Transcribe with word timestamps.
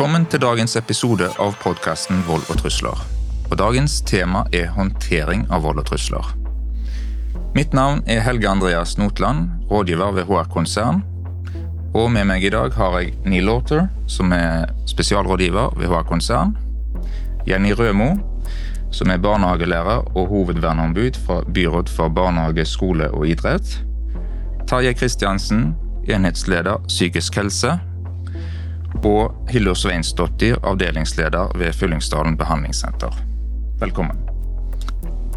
Velkommen 0.00 0.22
til 0.32 0.40
dagens 0.40 0.78
episode 0.80 1.26
av 1.44 1.58
podkasten 1.60 2.22
Vold 2.24 2.46
og 2.48 2.56
trusler. 2.62 3.00
Og 3.50 3.58
Dagens 3.60 3.98
tema 4.08 4.46
er 4.56 4.70
håndtering 4.72 5.42
av 5.52 5.66
vold 5.66 5.82
og 5.82 5.90
trusler. 5.90 6.24
Mitt 7.52 7.76
navn 7.76 8.00
er 8.08 8.22
Helge 8.24 8.48
Andreas 8.48 8.94
Notland, 8.96 9.50
rådgiver 9.68 10.14
ved 10.16 10.24
HR 10.24 10.48
Konsern. 10.54 11.02
Og 11.92 12.08
med 12.14 12.24
meg 12.30 12.46
i 12.48 12.52
dag 12.54 12.72
har 12.78 12.96
jeg 12.96 13.12
Neil 13.28 13.44
Laughter, 13.44 13.90
som 14.08 14.32
er 14.32 14.72
spesialrådgiver 14.88 15.76
ved 15.76 15.92
HR 15.92 16.08
Konsern. 16.08 16.56
Jenny 17.44 17.76
Rømo, 17.76 18.14
som 18.96 19.12
er 19.12 19.20
barnehagelærer 19.20 20.16
og 20.16 20.32
hovedverneombud 20.32 21.20
fra 21.26 21.42
Byråd 21.44 21.92
for 21.92 22.08
barnehage, 22.08 22.64
skole 22.64 23.12
og 23.12 23.28
idrett. 23.28 23.82
Tarjei 24.64 24.96
Kristiansen, 24.96 25.74
enhetsleder 26.08 26.80
psykisk 26.88 27.36
helse. 27.36 27.76
Og 29.04 29.48
Hildur 29.48 29.74
Sveinsdottir, 29.74 30.58
avdelingsleder 30.62 31.58
ved 31.58 31.72
Fyllingsdalen 31.72 32.36
behandlingssenter. 32.36 33.14
Velkommen. 33.80 34.16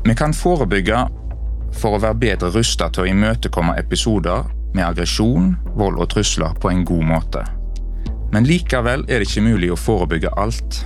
Vi 0.04 0.16
kan 0.16 0.34
forebygge 0.34 1.06
for 1.74 1.96
å 1.96 2.02
være 2.04 2.20
bedre 2.20 2.50
rusta 2.52 2.90
til 2.92 3.06
å 3.06 3.12
imøtekomme 3.14 3.78
episoder 3.80 4.50
med 4.74 4.84
aggresjon, 4.86 5.54
vold 5.78 6.02
og 6.02 6.10
trusler 6.12 6.58
på 6.60 6.74
en 6.74 6.84
god 6.86 7.06
måte. 7.08 7.46
Men 8.34 8.48
likevel 8.50 9.06
er 9.08 9.22
det 9.22 9.30
ikke 9.30 9.46
mulig 9.46 9.72
å 9.72 9.80
forebygge 9.80 10.34
alt. 10.36 10.84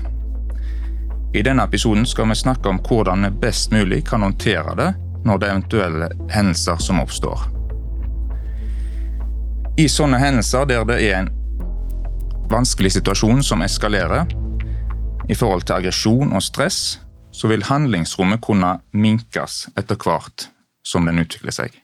I 1.33 1.41
denne 1.41 1.65
episoden 1.65 2.05
skal 2.05 2.29
vi 2.29 2.37
snakke 2.37 2.69
om 2.69 2.81
hvordan 2.83 3.25
vi 3.25 3.33
best 3.41 3.71
mulig 3.71 4.03
kan 4.07 4.21
håndtere 4.21 4.75
det 4.77 4.91
når 5.25 5.39
det 5.39 5.47
er 5.47 5.55
eventuelle 5.55 6.09
hendelser 6.31 6.83
som 6.83 7.01
oppstår. 7.01 7.47
I 9.77 9.87
sånne 9.89 10.19
hendelser 10.21 10.65
der 10.69 10.85
det 10.89 11.01
er 11.05 11.19
en 11.19 11.33
vanskelig 12.49 12.91
situasjon 12.91 13.43
som 13.43 13.61
eskalerer, 13.61 14.27
i 15.27 15.35
forhold 15.35 15.65
til 15.67 15.75
aggresjon 15.75 16.31
og 16.35 16.43
stress, 16.43 16.99
så 17.31 17.49
vil 17.51 17.65
handlingsrommet 17.67 18.41
kunne 18.41 18.77
minkes 18.95 19.65
etter 19.77 19.99
hvert 19.99 20.47
som 20.87 21.05
den 21.05 21.19
utvikler 21.19 21.53
seg. 21.53 21.75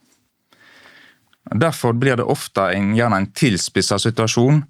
Derfor 1.52 1.94
blir 2.00 2.16
det 2.18 2.26
ofte 2.30 2.70
en, 2.72 2.94
gjerne 2.96 3.20
en 3.20 3.32
tilspissa 3.36 4.00
situasjon, 4.00 4.64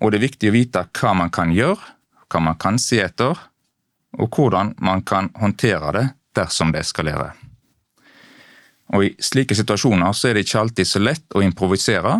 og 0.00 0.10
det 0.10 0.18
er 0.18 0.26
viktig 0.26 0.50
å 0.50 0.56
vite 0.56 0.82
hva 0.98 1.14
man 1.14 1.30
kan 1.30 1.54
gjøre, 1.54 1.94
hva 2.30 2.42
man 2.42 2.58
kan 2.58 2.80
se 2.82 2.98
etter, 3.04 3.38
og 4.18 4.34
hvordan 4.34 4.74
man 4.82 5.04
kan 5.06 5.30
håndtere 5.38 5.94
det 5.94 6.06
dersom 6.34 6.74
det 6.74 6.82
eskalerer. 6.82 7.38
Og 8.90 9.06
I 9.06 9.14
slike 9.22 9.54
situasjoner 9.54 10.10
er 10.26 10.34
det 10.34 10.42
ikke 10.48 10.64
alltid 10.64 10.88
så 10.90 11.02
lett 11.02 11.38
å 11.38 11.44
improvisere, 11.46 12.18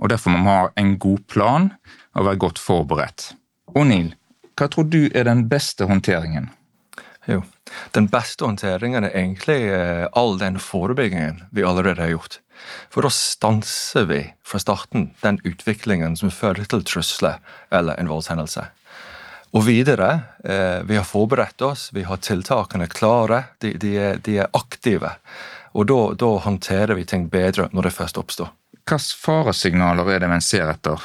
og 0.00 0.10
derfor 0.10 0.34
må 0.34 0.42
man 0.42 0.50
ha 0.50 0.70
en 0.80 0.96
god 0.98 1.22
plan 1.30 1.70
og 2.14 2.26
være 2.26 2.42
godt 2.46 2.58
forberedt. 2.62 3.32
Og 3.74 3.86
Neil, 3.86 4.14
hva 4.58 4.68
tror 4.68 4.88
du 4.92 5.04
er 5.14 5.24
den 5.28 5.46
beste 5.48 5.86
håndteringen? 5.88 6.50
Jo, 7.28 7.42
Den 7.94 8.08
beste 8.10 8.44
håndteringen 8.44 9.04
er 9.04 9.14
egentlig 9.14 9.68
eh, 9.70 10.06
all 10.16 10.38
den 10.40 10.58
forebyggingen 10.58 11.44
vi 11.54 11.62
allerede 11.62 12.02
har 12.02 12.14
gjort. 12.14 12.40
For 12.90 13.06
da 13.06 13.10
stanser 13.14 14.08
vi 14.10 14.20
fra 14.44 14.58
starten 14.60 15.10
den 15.22 15.38
utviklingen 15.46 16.16
som 16.16 16.32
fører 16.34 16.66
til 16.68 16.82
trusler 16.84 17.38
eller 17.70 18.00
en 18.00 18.10
voldshendelse. 18.10 18.66
Og 19.52 19.66
videre, 19.66 20.10
eh, 20.44 20.82
vi 20.86 20.96
har 20.96 21.06
forberedt 21.06 21.62
oss, 21.62 21.90
vi 21.92 22.02
har 22.06 22.20
tiltakene 22.22 22.86
klare, 22.90 23.44
de, 23.58 23.74
de, 23.78 23.94
er, 23.98 24.18
de 24.22 24.38
er, 24.38 24.50
aktive. 24.52 25.14
Og 25.74 25.86
da, 25.86 26.00
da, 26.18 26.34
håndterer 26.44 26.94
vi 26.98 27.06
ting 27.06 27.28
bedre 27.30 27.68
når 27.72 27.88
det 27.88 27.96
først 27.96 28.18
oppstår. 28.18 28.50
Hvilke 28.80 28.98
faresignaler 29.22 30.08
er 30.14 30.22
det 30.22 30.30
vi 30.32 30.40
ser 30.42 30.70
etter? 30.70 31.02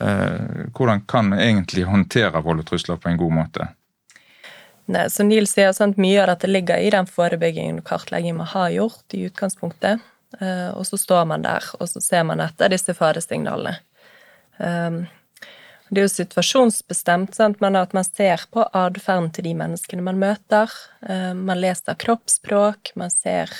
Eh, 0.00 0.66
hvordan 0.76 1.04
kan 1.08 1.30
vi 1.34 1.42
egentlig 1.44 1.84
håndtere 1.84 2.42
vold 2.44 2.64
og 2.64 2.70
trusler 2.70 3.00
på 3.00 3.10
en 3.10 3.20
god 3.20 3.36
måte? 3.36 3.68
Nei, 4.90 5.06
som 5.12 5.28
Neil 5.30 5.46
sier, 5.46 5.70
sant, 5.76 6.00
Mye 6.00 6.22
av 6.22 6.32
dette 6.32 6.50
ligger 6.50 6.80
i 6.82 6.90
den 6.90 7.06
forebyggingen 7.06 7.82
og 7.82 7.86
kartleggingen 7.92 8.40
vi 8.40 8.48
har 8.54 8.72
gjort 8.74 9.14
i 9.14 9.26
utgangspunktet. 9.28 10.02
Eh, 10.40 10.68
og 10.74 10.86
så 10.86 10.98
står 10.98 11.28
man 11.30 11.46
der, 11.46 11.64
og 11.78 11.88
så 11.90 12.02
ser 12.02 12.26
man 12.26 12.42
etter 12.42 12.72
disse 12.72 12.94
faresignalene. 12.96 13.76
Um, 14.60 15.04
det 15.90 16.02
er 16.02 16.06
jo 16.06 16.12
situasjonsbestemt, 16.12 17.34
sant? 17.34 17.58
men 17.62 17.74
at 17.78 17.94
man 17.96 18.06
ser 18.06 18.44
på 18.54 18.62
atferden 18.62 19.30
til 19.34 19.48
de 19.48 19.54
menneskene 19.58 20.04
man 20.06 20.20
møter. 20.22 20.70
Eh, 21.02 21.32
man 21.34 21.58
leser 21.58 21.98
kroppsspråk, 21.98 22.92
man 23.00 23.10
ser 23.10 23.50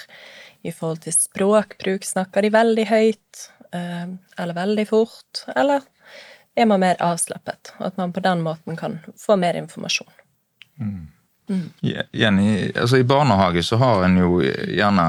i 0.63 0.71
forhold 0.71 1.01
til 1.07 1.17
språkbruk 1.17 2.05
Snakker 2.05 2.45
de 2.45 2.53
veldig 2.55 2.85
høyt 2.87 3.47
eh, 3.75 4.13
eller 4.39 4.59
veldig 4.61 4.87
fort, 4.93 5.43
eller 5.57 5.83
er 6.61 6.69
man 6.69 6.83
mer 6.83 7.01
avslappet? 7.03 7.73
og 7.79 7.87
At 7.91 7.97
man 8.01 8.13
på 8.13 8.23
den 8.25 8.45
måten 8.45 8.77
kan 8.77 8.99
få 9.19 9.37
mer 9.41 9.59
informasjon. 9.59 10.13
Mm. 10.81 11.09
Mm. 11.51 11.69
Jenny, 12.15 12.71
altså 12.77 13.01
I 13.01 13.07
barnehage 13.09 13.65
så 13.67 13.77
har 13.81 14.05
en 14.07 14.19
jo 14.21 14.37
gjerne 14.41 15.07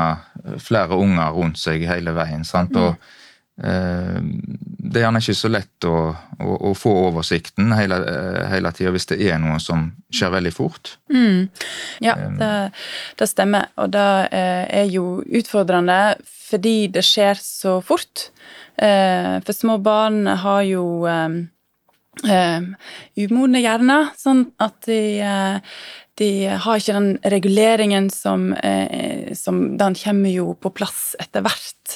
flere 0.58 0.98
unger 0.98 1.36
rundt 1.36 1.60
seg 1.62 1.86
hele 1.86 2.16
veien. 2.18 2.46
sant? 2.48 2.76
Og 2.76 2.96
mm 2.96 2.96
Eh, 2.96 3.21
det 3.62 5.00
er 5.00 5.06
gjerne 5.06 5.22
ikke 5.22 5.38
så 5.38 5.50
lett 5.52 5.86
å, 5.88 5.98
å, 6.42 6.56
å 6.70 6.74
få 6.78 6.92
oversikten 7.08 7.72
hele, 7.78 8.00
eh, 8.10 8.42
hele 8.52 8.72
tida 8.76 8.92
hvis 8.94 9.08
det 9.12 9.20
er 9.24 9.40
noe 9.42 9.60
som 9.64 9.86
skjer 10.12 10.34
veldig 10.34 10.54
fort. 10.56 10.96
Mm. 11.14 11.48
Ja, 12.04 12.18
eh, 12.18 12.34
det, 12.40 12.52
det, 13.22 13.30
stemmer. 13.30 13.70
Og 13.82 13.94
det 13.94 14.10
er 14.34 14.90
jo 14.92 15.22
utfordrende 15.24 16.02
fordi 16.26 16.90
det 16.92 17.06
skjer 17.08 17.40
så 17.40 17.80
fort. 17.86 18.28
For 18.82 19.54
små 19.56 19.78
barn 19.84 20.26
har 20.42 20.64
jo 20.66 21.06
umodne 23.22 23.62
hjerner, 23.62 24.10
sånn 24.20 24.42
at 24.60 24.76
de 24.88 25.22
de 26.22 26.32
har 26.64 26.80
ikke 26.80 26.96
den 26.96 27.12
reguleringen 27.34 28.10
som, 28.14 28.52
eh, 28.54 29.34
som 29.38 29.78
Den 29.78 29.96
kommer 29.98 30.30
jo 30.30 30.54
på 30.54 30.72
plass 30.74 31.16
etter 31.20 31.44
hvert. 31.46 31.96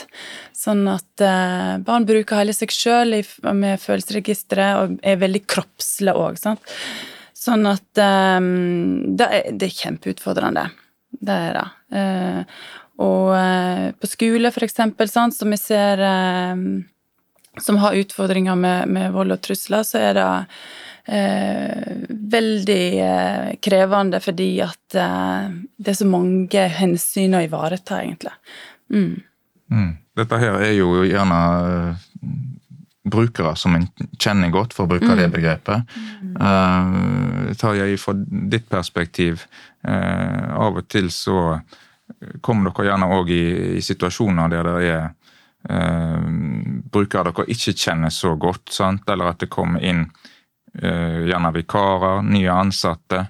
Sånn 0.56 0.88
at 0.90 1.22
eh, 1.22 1.76
barn 1.86 2.08
bruker 2.10 2.42
hele 2.42 2.56
seg 2.56 2.74
sjøl 2.74 3.20
med 3.54 3.82
følelsesregisteret 3.84 4.80
og 4.82 4.96
er 5.06 5.22
veldig 5.22 5.44
kroppslige 5.46 6.16
òg. 6.18 6.40
Sånn 6.42 7.70
at 7.70 8.02
eh, 8.02 8.40
det, 8.42 9.30
er, 9.30 9.52
det, 9.54 9.70
er, 9.70 9.78
kjempeutfordrende. 9.84 10.66
Det 11.16 11.38
er 11.50 11.60
det. 11.60 11.68
Eh, 12.02 12.58
og 13.06 13.32
eh, 13.38 13.88
på 14.00 14.10
skole, 14.10 14.52
for 14.56 14.66
eksempel, 14.66 15.12
sånn, 15.12 15.36
som 15.36 15.54
vi 15.54 15.60
ser 15.60 16.02
eh, 16.02 16.66
som 17.62 17.78
har 17.84 17.96
utfordringer 18.02 18.58
med, 18.60 18.90
med 18.92 19.14
vold 19.16 19.36
og 19.36 19.44
trusler, 19.46 19.86
så 19.88 20.02
er 20.10 20.18
det 20.18 20.28
veldig 21.06 23.00
eh, 23.00 23.54
krevende 23.62 24.20
fordi 24.24 24.50
at 24.66 24.98
eh, 24.98 25.54
det 25.78 25.94
er 25.94 26.00
så 26.00 26.08
mange 26.10 26.66
hensyn 26.80 27.38
å 27.38 27.44
ivareta, 27.46 28.02
egentlig. 28.02 28.34
Mm. 28.94 29.14
Mm. 29.72 29.94
Dette 30.16 30.40
her 30.42 30.60
er 30.64 30.76
jo 30.78 31.04
gjerne 31.06 31.40
brukere 33.06 33.54
som 33.60 33.76
en 33.78 33.86
kjenner 34.18 34.50
godt, 34.54 34.74
for 34.74 34.86
å 34.86 34.94
bruke 34.96 35.12
mm. 35.12 35.18
det 35.20 35.28
begrepet. 35.34 35.92
Uh, 36.40 37.52
tar 37.60 37.76
jeg 37.78 38.00
fra 38.02 38.16
ditt 38.18 38.66
perspektiv, 38.72 39.44
uh, 39.86 40.56
av 40.58 40.80
og 40.82 40.88
til 40.90 41.12
så 41.14 41.60
kommer 42.42 42.72
dere 42.72 42.88
gjerne 42.88 43.10
òg 43.14 43.30
i, 43.30 43.44
i, 43.78 43.84
situasjoner 43.86 44.50
der 44.50 44.70
det 44.72 44.90
er 44.90 45.06
uh, 45.70 46.26
brukere 46.90 47.30
dere 47.30 47.46
ikke 47.54 47.76
kjenner 47.78 48.14
så 48.14 48.34
godt, 48.42 48.74
sant? 48.74 49.06
eller 49.14 49.36
at 49.36 49.46
det 49.46 49.54
kommer 49.54 49.86
inn 49.86 50.08
Eh, 50.08 50.34
gjerne 50.76 51.52
vikarer, 51.56 52.24
nye 52.26 52.52
ansatte. 52.52 53.26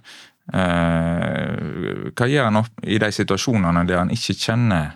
Eh, 0.53 2.11
hva 2.13 2.27
gjør 2.29 2.51
en 2.51 2.59
i 2.85 2.99
de 3.01 3.09
situasjonene 3.13 3.81
der 3.89 4.03
en 4.03 4.13
ikke 4.13 4.35
kjenner 4.37 4.91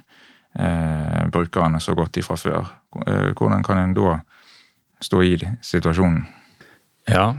eh, 0.54 1.24
brukerne 1.34 1.81
så 1.81 1.96
godt 1.98 2.22
ifra 2.22 2.38
før? 2.38 2.74
Hvordan 2.90 3.63
kan 3.66 3.81
en 3.81 3.96
da 3.98 4.19
stå 5.01 5.24
i 5.25 5.34
situasjonen? 5.62 6.25
Ja, 7.10 7.31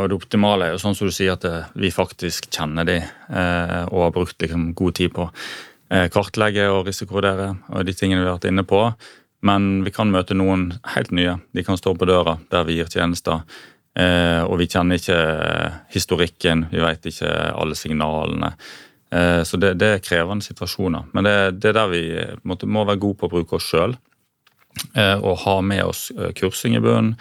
og 0.00 0.08
det 0.10 0.16
optimale 0.16 0.66
er 0.66 0.72
jo 0.74 0.80
sånn 0.82 0.96
som 0.98 1.06
du 1.06 1.14
sier 1.14 1.36
at 1.36 1.44
vi 1.78 1.92
faktisk 1.94 2.48
kjenner 2.50 2.86
de 2.88 2.96
og 2.98 4.00
har 4.00 4.14
brukt 4.14 4.40
liksom 4.42 4.72
god 4.74 4.96
tid 4.98 5.12
på 5.14 5.28
kartlegge 6.10 6.64
og 6.72 6.88
risikovurdere 6.88 7.52
og 7.68 7.84
de 7.86 7.94
tingene 7.94 8.24
vi 8.24 8.26
har 8.26 8.40
vært 8.40 8.48
inne 8.50 8.64
på. 8.66 8.80
Men 9.44 9.84
vi 9.86 9.92
kan 9.94 10.10
møte 10.10 10.34
noen 10.34 10.70
helt 10.96 11.12
nye. 11.14 11.36
De 11.54 11.62
kan 11.62 11.78
stå 11.78 11.92
på 11.94 12.08
døra 12.08 12.38
der 12.50 12.66
vi 12.66 12.80
gir 12.80 12.90
tjenester. 12.90 13.44
Eh, 13.94 14.42
og 14.42 14.58
vi 14.58 14.68
kjenner 14.70 14.98
ikke 14.98 15.18
historikken, 15.94 16.66
vi 16.72 16.82
vet 16.82 17.06
ikke 17.10 17.30
alle 17.54 17.76
signalene. 17.78 18.54
Eh, 19.14 19.42
så 19.46 19.60
det, 19.60 19.76
det, 19.82 19.90
er 19.90 20.02
krevende 20.04 20.46
situasjoner. 20.46 21.10
Men 21.14 21.28
det, 21.28 21.70
er 21.70 21.78
der 21.78 21.92
vi 21.92 22.02
måtte, 22.42 22.66
må 22.66 22.86
være 22.88 23.02
gode 23.04 23.20
på 23.20 23.30
å 23.30 23.34
bruke 23.36 23.60
oss 23.60 23.68
sjøl. 23.70 23.94
Eh, 24.98 25.18
og 25.20 25.44
ha 25.44 25.60
med 25.62 25.84
oss 25.86 26.08
kursing 26.34 26.74
i 26.74 26.82
bunnen 26.82 27.14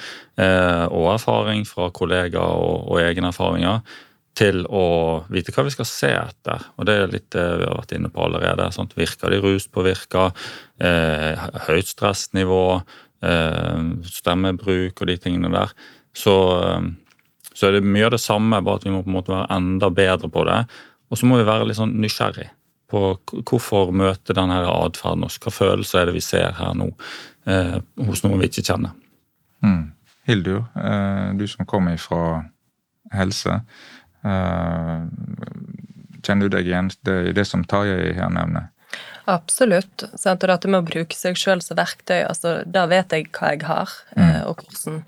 og 0.89 1.11
erfaring 1.11 1.67
fra 1.69 1.91
kollegaer 1.93 2.57
og, 2.57 2.87
og 2.89 3.03
egne 3.03 3.29
erfaringer 3.29 3.83
til 4.37 4.63
å 4.65 4.85
vite 5.31 5.53
hva 5.53 5.65
vi 5.67 5.73
skal 5.73 5.87
se 5.87 6.11
etter. 6.17 6.67
Og 6.77 6.87
det 6.89 6.95
er 6.97 7.11
litt 7.11 7.29
det 7.35 7.45
vi 7.61 7.67
har 7.67 7.77
vært 7.77 7.95
inne 7.97 8.09
på 8.13 8.23
allerede. 8.25 8.69
Sant? 8.73 8.95
Virker 8.97 9.33
de 9.33 9.41
ruspåvirka? 9.43 10.29
Eh, 10.81 11.43
høyt 11.67 11.91
stressnivå? 11.91 12.65
Eh, 13.23 13.83
stemmebruk 14.09 15.03
og 15.03 15.11
de 15.11 15.19
tingene 15.21 15.53
der. 15.53 15.75
Så, 16.13 16.33
Så 17.53 17.67
er 17.67 17.77
det 17.77 17.85
mye 17.85 18.05
av 18.07 18.15
det 18.15 18.21
samme, 18.21 18.61
bare 18.65 18.81
at 18.81 18.85
vi 18.85 18.91
må 18.93 19.03
på 19.03 19.11
en 19.11 19.17
måte 19.17 19.33
være 19.33 19.49
enda 19.53 19.89
bedre 19.93 20.29
på 20.29 20.43
det. 20.49 20.63
Og 21.13 21.19
så 21.19 21.27
må 21.29 21.37
vi 21.37 21.45
være 21.45 21.67
litt 21.69 21.77
sånn 21.77 21.93
nysgjerrig 22.01 22.47
på 22.93 23.01
hvorfor 23.49 23.91
møte 23.95 24.35
denne 24.37 24.59
atferden 24.69 25.25
oss. 25.25 25.39
Hva 25.41 25.53
følelser 25.53 26.01
er 26.03 26.09
det 26.09 26.17
vi 26.17 26.23
ser 26.25 26.53
her 26.57 26.75
nå 26.77 26.91
eh, 27.49 27.79
hos 28.07 28.23
noen 28.25 28.41
vi 28.41 28.49
ikke 28.51 28.65
kjenner. 28.69 28.93
Mm. 29.65 29.83
Hildur, 30.29 30.63
eh, 30.77 31.31
du 31.39 31.45
som 31.49 31.67
kommer 31.69 31.97
fra 32.01 32.43
helse. 33.13 33.61
Eh, 34.23 35.07
kjenner 36.23 36.47
du 36.47 36.53
deg 36.53 36.69
igjen 36.69 36.91
i 37.29 37.33
det 37.35 37.47
som 37.49 37.65
Tarjei 37.67 38.13
her 38.17 38.31
nevner? 38.33 38.69
Absolutt. 39.29 40.05
Sant? 40.19 40.43
Og 40.43 40.51
dette 40.51 40.69
med 40.69 40.83
å 40.83 40.87
bruke 40.87 41.17
seg 41.17 41.39
sjøl 41.39 41.63
som 41.63 41.79
verktøy, 41.79 42.21
altså, 42.27 42.61
da 42.67 42.85
vet 42.91 43.15
jeg 43.15 43.29
hva 43.33 43.53
jeg 43.55 43.65
har, 43.67 43.91
mm. 44.17 44.31
og 44.49 44.63
hvordan 44.63 45.03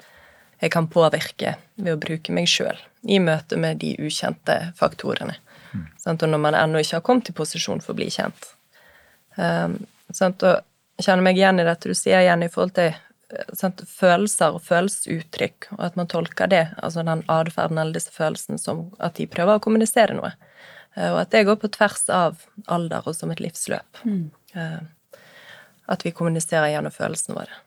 jeg 0.62 0.72
kan 0.74 0.88
påvirke 0.92 1.56
ved 1.76 1.94
å 1.94 2.02
bruke 2.02 2.34
meg 2.36 2.48
sjøl 2.50 2.78
i 3.04 3.20
møte 3.22 3.58
med 3.60 3.82
de 3.84 3.94
ukjente 4.02 4.58
faktorene. 4.78 5.36
Mm. 5.74 5.88
Og 6.08 6.28
når 6.30 6.42
man 6.42 6.58
ennå 6.58 6.82
ikke 6.82 7.00
har 7.00 7.06
kommet 7.06 7.30
i 7.30 7.36
posisjon 7.36 7.82
for 7.84 7.94
å 7.94 8.00
bli 8.00 8.08
kjent. 8.14 8.48
Um, 9.36 9.82
sant? 10.16 10.44
Og 10.48 10.62
jeg 10.96 11.10
kjenner 11.10 11.28
meg 11.28 11.40
igjen 11.40 11.60
i 11.60 11.68
dette 11.68 11.92
du 11.92 11.98
sier 11.98 12.24
igjen 12.24 12.46
i 12.46 12.52
forhold 12.52 12.76
til 12.78 12.94
sant? 13.58 13.84
følelser 13.90 14.56
og 14.56 14.64
følelsesuttrykk, 14.66 15.70
og 15.76 15.86
at 15.90 16.00
man 16.00 16.10
tolker 16.12 16.50
det, 16.52 16.64
altså 16.78 17.04
den 17.06 17.24
atferden 17.32 17.82
eller 17.82 17.98
disse 17.98 18.14
følelsene, 18.16 18.62
som 18.62 18.88
at 19.04 19.18
de 19.20 19.28
prøver 19.30 19.58
å 19.58 19.64
kommunisere 19.64 20.18
noe. 20.18 20.34
Eh, 20.96 21.12
og 21.12 21.22
at 21.26 21.34
det 21.36 21.46
går 21.50 21.60
på 21.62 21.72
tvers 21.76 22.08
av 22.14 22.46
alder 22.72 23.06
og 23.06 23.18
som 23.18 23.34
et 23.34 23.44
livsløp. 23.44 24.04
Mm. 24.06 24.30
At 25.92 26.06
vi 26.06 26.16
kommuniserer 26.16 26.72
gjennom 26.72 26.94
følelsene 26.94 27.36
våre. 27.38 27.60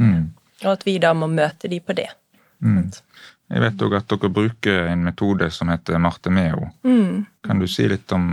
Mm. 0.00 0.33
Og 0.64 0.72
at 0.72 0.86
vi 0.86 0.98
da 1.02 1.12
må 1.16 1.28
møte 1.30 1.70
de 1.70 1.80
på 1.80 1.96
det. 1.96 2.08
Mm. 2.64 2.90
Jeg 3.52 3.60
vet 3.60 3.82
òg 3.84 3.96
at 3.98 4.08
dere 4.08 4.32
bruker 4.32 4.86
en 4.88 5.04
metode 5.04 5.50
som 5.52 5.68
heter 5.68 6.00
Martemeo. 6.00 6.70
Mm. 6.82 7.24
Kan 7.44 7.60
du 7.60 7.68
si 7.68 7.86
litt 7.90 8.12
om 8.16 8.24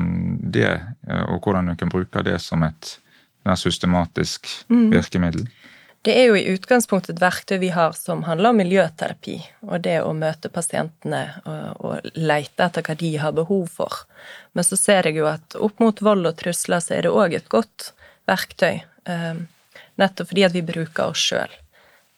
det, 0.41 0.71
eh, 1.07 1.23
og 1.27 1.43
hvordan 1.43 1.71
du 1.71 1.75
kan 1.79 1.91
bruke 1.91 2.23
det 2.25 2.39
som 2.41 2.63
et 2.63 2.95
mer 3.45 3.59
systematisk 3.59 4.47
mm. 4.71 4.87
virkemiddel? 4.93 5.49
Det 6.01 6.15
er 6.17 6.31
jo 6.31 6.37
i 6.39 6.47
utgangspunktet 6.55 7.13
et 7.13 7.21
verktøy 7.21 7.59
vi 7.61 7.69
har 7.75 7.93
som 7.93 8.23
handler 8.25 8.49
om 8.49 8.57
miljøterapi, 8.57 9.35
og 9.67 9.83
det 9.85 9.99
å 10.01 10.15
møte 10.17 10.49
pasientene 10.49 11.19
og, 11.45 11.83
og 11.85 12.15
leite 12.17 12.65
etter 12.65 12.87
hva 12.87 12.95
de 12.97 13.11
har 13.21 13.35
behov 13.37 13.67
for. 13.69 13.99
Men 14.57 14.65
så 14.65 14.79
ser 14.79 15.11
jeg 15.11 15.19
jo 15.21 15.27
at 15.29 15.59
opp 15.61 15.83
mot 15.83 16.01
vold 16.01 16.25
og 16.25 16.39
trusler 16.39 16.81
så 16.81 16.97
er 16.97 17.05
det 17.05 17.13
òg 17.13 17.37
et 17.37 17.51
godt 17.53 17.91
verktøy, 18.31 18.81
eh, 18.81 19.43
nettopp 20.01 20.31
fordi 20.31 20.47
at 20.47 20.57
vi 20.57 20.65
bruker 20.65 21.11
oss 21.11 21.27
sjøl. 21.29 21.53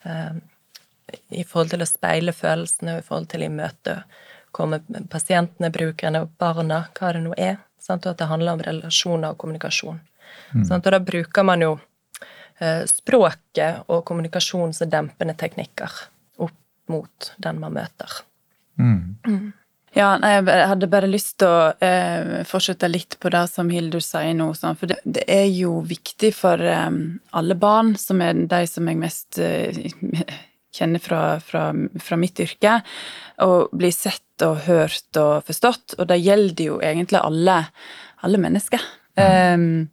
Eh, 0.04 1.16
I 1.30 1.44
forhold 1.44 1.74
til 1.74 1.84
å 1.84 1.88
speile 1.88 2.32
følelsene, 2.32 2.96
og 2.96 3.02
i 3.02 3.06
forhold 3.06 3.28
til 3.30 3.44
i 3.44 3.48
imøtekomme 3.50 4.80
pasientene, 5.12 5.70
brukerne, 5.74 6.24
og 6.24 6.36
barna, 6.40 6.86
hva 6.98 7.12
det 7.14 7.24
nå 7.24 7.34
er. 7.36 7.58
Sant? 7.78 8.06
Og 8.06 8.14
at 8.14 8.22
det 8.22 8.30
handler 8.30 8.56
om 8.56 8.62
relasjoner 8.64 9.34
og 9.34 9.40
kommunikasjon. 9.42 10.00
Mm. 10.54 10.64
Sant? 10.64 10.86
Og 10.86 10.94
da 10.94 11.02
bruker 11.04 11.44
man 11.46 11.62
jo 11.64 11.74
Eh, 12.58 12.84
språket 12.86 13.82
og 13.90 14.04
kommunikasjon 14.06 14.72
som 14.76 14.90
dempende 14.90 15.34
teknikker 15.34 15.90
opp 16.44 16.54
mot 16.86 17.32
den 17.42 17.58
man 17.58 17.74
møter. 17.74 18.20
Mm. 18.78 19.16
Mm. 19.26 19.48
Ja, 19.94 20.16
jeg 20.18 20.48
hadde 20.50 20.88
bare 20.90 21.06
lyst 21.06 21.36
til 21.38 21.50
å 21.50 21.70
eh, 21.78 22.40
fortsette 22.48 22.88
litt 22.90 23.14
på 23.22 23.30
det 23.30 23.44
som 23.52 23.68
Hildur 23.70 24.02
sier 24.02 24.34
nå. 24.34 24.48
Sånn, 24.58 24.74
for 24.78 24.90
det, 24.90 24.98
det, 25.06 25.22
er 25.30 25.46
jo 25.54 25.78
viktig 25.86 26.32
for 26.34 26.58
eh, 26.58 26.90
alle 27.38 27.56
barn, 27.58 27.94
som 28.00 28.22
er 28.24 28.42
de 28.50 28.60
som 28.66 28.90
jeg 28.90 28.98
mest 28.98 29.38
eh, 29.38 29.84
kjenner 30.74 31.02
fra, 31.02 31.22
fra, 31.38 31.68
fra, 32.02 32.18
mitt 32.18 32.42
yrke, 32.42 32.80
å 33.46 33.50
bli 33.70 33.92
sett 33.94 34.42
og 34.42 34.64
hørt 34.66 35.20
og 35.22 35.46
forstått. 35.46 35.94
Og 36.00 36.10
det 36.10 36.18
gjelder 36.24 36.72
jo 36.72 36.80
egentlig 36.82 37.22
alle, 37.22 37.60
alle 38.26 38.42
mennesker. 38.42 38.82
Mm. 39.14 39.86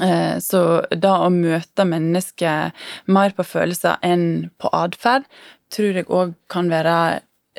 Eh, 0.00 0.34
så 0.40 0.62
da 0.96 1.18
å 1.26 1.28
møte 1.32 1.84
mennesker 1.88 2.72
mer 3.12 3.36
på 3.36 3.44
følelser 3.44 4.00
enn 4.00 4.48
på 4.56 4.72
atferd, 4.72 5.28
tror 5.72 6.00
jeg 6.00 6.08
òg 6.08 6.36
kan 6.52 6.72
være 6.72 6.96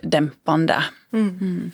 dempende. 0.04 0.80
Mm. 1.16 1.30
Mm. 1.42 1.72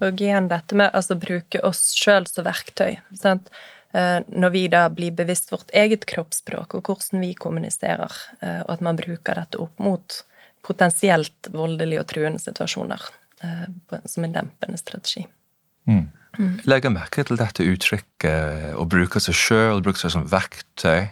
Og 0.00 0.22
igjen 0.22 0.48
dette 0.48 0.78
med 0.78 0.94
altså 0.96 1.16
bruke 1.20 1.60
oss 1.66 1.90
sjøl 1.98 2.28
som 2.30 2.46
verktøy. 2.46 2.96
Sant? 3.18 3.50
Eh, 3.92 4.20
når 4.28 4.54
vi 4.54 4.64
da 4.72 4.84
blir 4.92 5.14
bevisst 5.16 5.52
vårt 5.52 5.72
eget 5.76 6.06
kroppsspråk 6.08 6.76
og 6.78 6.86
hvordan 6.88 7.24
vi 7.24 7.34
kommuniserer, 7.34 8.14
eh, 8.40 8.60
og 8.62 8.76
at 8.76 8.84
man 8.86 9.00
bruker 9.00 9.42
dette 9.42 9.60
opp 9.60 9.82
mot 9.82 10.22
potensielt 10.66 11.50
voldelige 11.52 12.02
og 12.02 12.08
truende 12.10 12.42
situasjoner 12.42 13.08
som 14.04 14.24
en 14.26 14.34
dempende 14.34 14.76
strategi. 14.76 15.22
Mm. 15.88 16.10
Mm. 16.38 16.58
Legger 16.68 16.92
merke 16.92 17.24
til 17.26 17.38
dette 17.40 17.64
uttrykket 17.66 18.76
å 18.78 18.84
bruke 18.88 19.22
seg 19.22 19.36
sjøl, 19.36 19.80
bruke 19.84 20.00
seg 20.02 20.12
som 20.14 20.26
verktøy. 20.30 21.08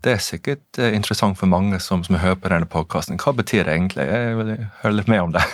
Det 0.00 0.14
er 0.14 0.22
sikkert 0.24 0.78
eh, 0.80 0.94
interessant 0.96 1.36
for 1.36 1.50
mange 1.50 1.80
som, 1.84 2.04
som 2.04 2.16
hører 2.20 2.38
på 2.40 2.52
denne 2.52 2.68
podkasten. 2.70 3.20
Hva 3.20 3.34
betyr 3.36 3.66
det 3.66 3.74
egentlig? 3.76 4.06
Jeg 4.08 4.38
vil 4.38 4.54
høre 4.80 4.96
litt 4.96 5.10
mer 5.12 5.26
om 5.26 5.34
det. 5.34 5.44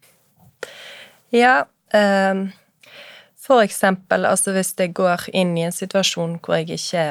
ja, 1.42 1.60
um, 1.94 2.48
for 3.44 3.62
eksempel 3.62 4.26
altså 4.26 4.56
hvis 4.56 4.74
jeg 4.78 4.94
går 4.96 5.28
inn 5.36 5.54
i 5.58 5.68
en 5.68 5.76
situasjon 5.76 6.40
hvor 6.42 6.58
jeg 6.58 6.80
ikke 6.80 7.06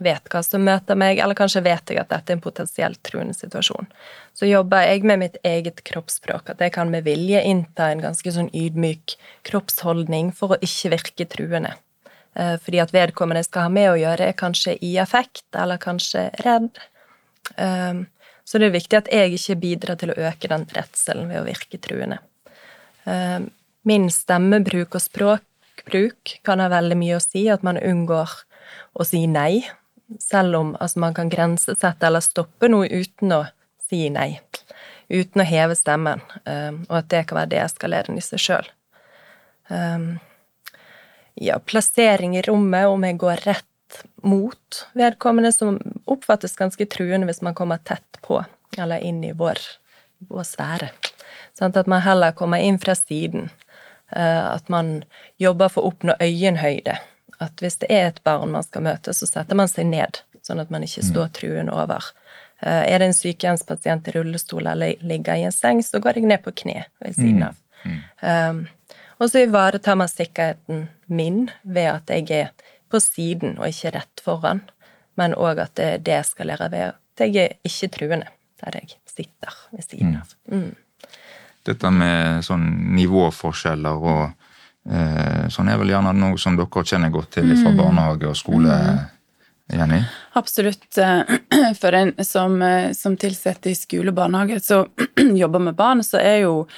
vet 0.00 0.30
hva 0.32 0.40
som 0.44 0.62
møter 0.64 0.96
meg, 0.98 1.18
eller 1.20 1.36
kanskje 1.36 1.64
vet 1.64 1.92
jeg 1.92 2.00
at 2.00 2.10
dette 2.12 2.32
er 2.32 2.38
en 2.38 2.44
potensielt 2.44 3.02
truende 3.04 3.36
situasjon. 3.36 3.90
Så 4.36 4.48
jobber 4.48 4.86
jeg 4.86 5.04
med 5.08 5.20
mitt 5.24 5.36
eget 5.44 5.82
kroppsspråk, 5.86 6.54
at 6.54 6.62
jeg 6.64 6.72
kan 6.76 6.92
med 6.92 7.04
vilje 7.04 7.42
innta 7.44 7.90
en 7.90 8.02
ganske 8.06 8.32
sånn 8.32 8.48
ydmyk 8.56 9.18
kroppsholdning 9.50 10.32
for 10.36 10.54
å 10.54 10.60
ikke 10.64 10.94
virke 10.94 11.28
truende. 11.34 11.74
Eh, 12.34 12.56
fordi 12.62 12.80
at 12.82 12.94
vedkommende 12.94 13.42
skal 13.44 13.66
ha 13.66 13.72
med 13.72 13.90
å 13.90 13.98
gjøre, 13.98 14.30
er 14.30 14.38
kanskje 14.38 14.76
i 14.86 14.94
affekt, 15.02 15.46
eller 15.56 15.80
kanskje 15.82 16.28
redd. 16.44 16.78
Eh, 17.56 18.02
så 18.44 18.58
det 18.58 18.68
er 18.68 18.76
viktig 18.76 18.98
at 18.98 19.10
jeg 19.12 19.34
ikke 19.36 19.58
bidrar 19.62 19.98
til 19.98 20.12
å 20.12 20.18
øke 20.28 20.50
den 20.50 20.66
redselen 20.74 21.30
ved 21.30 21.42
å 21.42 21.48
virke 21.48 21.80
truende. 21.82 22.20
Eh, 23.06 23.40
min 23.88 24.08
stemmebruk 24.12 24.94
og 24.94 25.02
språkbruk 25.02 26.38
kan 26.46 26.62
ha 26.62 26.70
veldig 26.70 26.98
mye 27.00 27.18
å 27.18 27.24
si, 27.24 27.48
at 27.50 27.66
man 27.66 27.80
unngår 27.80 28.38
å 28.94 29.06
si 29.06 29.24
nei 29.30 29.64
selv 30.18 30.56
om 30.58 30.72
altså, 30.80 30.98
man 30.98 31.14
kan 31.14 31.30
grensesette 31.30 32.06
eller 32.06 32.22
stoppe 32.24 32.66
noe 32.70 32.88
uten 32.90 33.30
å 33.34 33.44
si 33.86 34.08
nei. 34.10 34.40
Uten 35.10 35.42
å 35.42 35.46
heve 35.46 35.74
stemmen, 35.78 36.20
og 36.46 36.92
at 36.94 37.08
det 37.10 37.24
kan 37.26 37.40
være 37.40 37.50
deeskalerende 37.56 38.22
i 38.22 38.26
seg 38.26 38.42
sjøl. 38.42 38.68
Ja, 41.40 41.58
plassering 41.58 42.36
i 42.36 42.44
rommet, 42.44 42.86
om 42.86 43.04
jeg 43.06 43.18
går 43.20 43.44
rett 43.46 44.02
mot 44.22 44.80
vedkommende, 44.92 45.52
som 45.56 45.78
oppfattes 46.04 46.56
ganske 46.58 46.86
truende 46.86 47.28
hvis 47.30 47.40
man 47.42 47.56
kommer 47.56 47.80
tett 47.80 48.20
på, 48.22 48.42
eller 48.76 49.00
inn 49.00 49.22
i 49.24 49.32
vår, 49.36 49.58
vår 50.28 50.46
sfære. 50.46 50.90
Sånn 51.56 51.72
at 51.74 51.88
man 51.90 52.04
heller 52.04 52.36
kommer 52.36 52.60
inn 52.62 52.78
fra 52.80 52.94
siden. 52.98 53.48
Uh, 54.10 54.56
at 54.56 54.68
man 54.68 55.04
jobber 55.38 55.70
for 55.70 55.86
å 55.86 55.92
oppnå 55.92 56.16
øyenhøyde 56.18 56.96
at 57.40 57.62
hvis 57.62 57.78
det 57.80 57.88
er 57.92 58.10
et 58.10 58.20
barn 58.26 58.52
man 58.52 58.64
skal 58.66 58.84
møte, 58.84 59.14
så 59.16 59.28
setter 59.28 59.56
man 59.56 59.70
seg 59.70 59.88
ned, 59.88 60.20
sånn 60.44 60.60
at 60.60 60.72
man 60.72 60.84
ikke 60.84 61.04
står 61.06 61.30
mm. 61.30 61.34
truende 61.38 61.76
over. 61.76 62.10
Eh, 62.60 62.82
er 62.92 63.00
det 63.00 63.08
en 63.08 63.16
sykehjemspasient 63.16 64.10
i 64.10 64.14
rullestol 64.18 64.68
eller 64.68 65.00
ligger 65.00 65.40
i 65.40 65.46
en 65.48 65.54
seng, 65.54 65.80
så 65.84 66.02
går 66.02 66.20
jeg 66.20 66.28
ned 66.28 66.44
på 66.44 66.52
kne 66.62 66.82
ved 67.00 67.16
siden 67.16 67.40
mm. 67.40 67.46
av. 67.48 67.62
Mm. 67.80 68.00
Um, 68.20 68.98
og 69.20 69.30
så 69.30 69.44
ivaretar 69.44 69.98
man 70.00 70.10
sikkerheten 70.10 70.88
min 71.06 71.48
ved 71.62 71.90
at 71.92 72.10
jeg 72.10 72.30
er 72.30 72.68
på 72.90 73.00
siden 73.02 73.58
og 73.58 73.68
ikke 73.68 73.94
rett 73.98 74.24
foran, 74.24 74.64
men 75.20 75.36
òg 75.36 75.62
at 75.62 75.76
det 75.78 75.90
deeskalerer 76.08 76.72
ved 76.72 76.86
at 76.90 77.24
jeg 77.26 77.36
er 77.44 77.56
ikke 77.68 77.92
truende 77.96 78.30
der 78.60 78.76
jeg 78.80 78.96
sitter 79.08 79.56
ved 79.72 79.84
siden 79.86 80.18
av. 80.20 80.32
Mm. 80.52 80.72
Dette 81.64 81.90
med 81.92 82.44
sånn 82.44 82.66
nivåforskjeller 82.96 84.08
og 84.10 84.22
Eh, 84.88 85.46
sånn 85.52 85.68
er 85.68 85.78
vel 85.78 85.92
gjerne 85.92 86.12
noe 86.16 86.38
som 86.40 86.56
dere 86.56 86.84
kjenner 86.88 87.12
godt 87.12 87.34
til 87.36 87.50
fra 87.52 87.72
mm. 87.72 87.78
barnehage 87.78 88.30
og 88.30 88.38
skole. 88.38 88.74
Mm. 88.74 89.00
Jenny? 89.76 90.00
Absolutt. 90.40 90.88
For 91.80 91.96
en 91.96 92.14
som, 92.26 92.56
eh, 92.64 92.90
som 92.96 93.16
tilsetter 93.20 93.70
i 93.70 93.78
skole 93.78 94.10
og 94.10 94.18
barnehage, 94.18 94.60
så 94.64 94.82
jobber 95.42 95.68
med 95.68 95.78
barn, 95.78 96.02
så 96.06 96.18
er 96.22 96.46
jo 96.46 96.54
eh, 96.64 96.72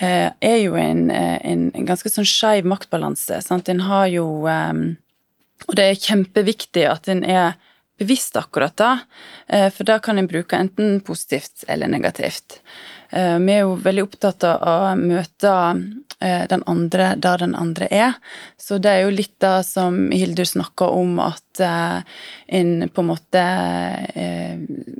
er 0.00 0.56
jo 0.62 0.76
en, 0.80 1.10
en, 1.12 1.66
en 1.76 1.88
ganske 1.88 2.08
sånn 2.08 2.28
skeiv 2.28 2.68
maktbalanse. 2.68 3.42
Sant? 3.44 3.68
En 3.68 3.82
har 3.84 4.06
jo 4.08 4.26
Og 4.48 5.74
det 5.76 5.84
er 5.84 6.00
kjempeviktig 6.00 6.86
at 6.88 7.08
en 7.12 7.20
er 7.24 7.58
bevisst 8.00 8.38
akkurat 8.40 8.72
da, 8.80 8.94
for 9.76 9.84
da 9.84 9.98
kan 10.00 10.16
en 10.16 10.28
bruke 10.30 10.56
enten 10.56 11.02
positivt 11.04 11.66
eller 11.68 11.90
negativt. 11.92 12.62
Vi 13.12 13.52
er 13.52 13.60
jo 13.60 13.74
veldig 13.76 14.06
opptatt 14.06 14.46
av 14.48 14.64
å 14.64 14.94
møte 14.96 15.52
Eh, 16.22 16.46
den 16.48 16.62
andre 16.66 17.14
der 17.16 17.38
den 17.38 17.54
andre 17.54 17.86
er. 17.90 18.12
Så 18.60 18.76
det 18.78 18.90
er 18.92 19.06
jo 19.06 19.12
litt 19.14 19.38
da 19.40 19.62
som 19.64 20.10
Hildur 20.12 20.44
snakker 20.44 20.92
om, 20.92 21.16
at 21.24 21.60
en 21.60 22.88
på 22.92 23.00
en 23.00 23.08
måte 23.08 23.44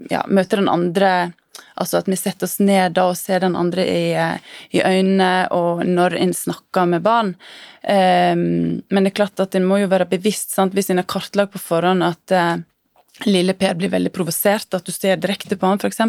ja, 0.09 0.23
møter 0.29 0.63
den 0.63 0.73
andre 0.73 1.11
Altså 1.81 2.01
at 2.01 2.09
vi 2.11 2.19
setter 2.21 2.49
oss 2.49 2.59
ned 2.61 2.97
da 2.99 3.07
og 3.11 3.19
ser 3.19 3.43
den 3.45 3.57
andre 3.57 3.87
i, 3.89 4.07
i 4.77 4.83
øynene, 4.85 5.49
og 5.57 5.85
når 5.89 6.19
en 6.21 6.35
snakker 6.37 6.89
med 6.91 7.05
barn. 7.07 7.35
Um, 7.81 8.83
men 8.93 9.07
det 9.07 9.15
er 9.15 9.21
klart 9.23 9.41
at 9.41 9.57
en 9.57 9.65
må 9.65 9.81
jo 9.81 9.89
være 9.89 10.11
bevisst, 10.11 10.53
sant? 10.53 10.77
hvis 10.77 10.93
en 10.93 11.01
har 11.01 11.09
kartlagt 11.09 11.55
på 11.55 11.63
forhånd 11.63 12.05
at 12.05 12.35
uh, 12.37 12.59
lille 13.27 13.55
Per 13.55 13.75
blir 13.75 13.91
veldig 13.93 14.13
provosert, 14.13 14.75
at 14.75 14.87
du 14.87 14.93
ser 14.93 15.21
direkte 15.21 15.57
på 15.57 15.69
han 15.69 15.81
f.eks., 15.81 16.01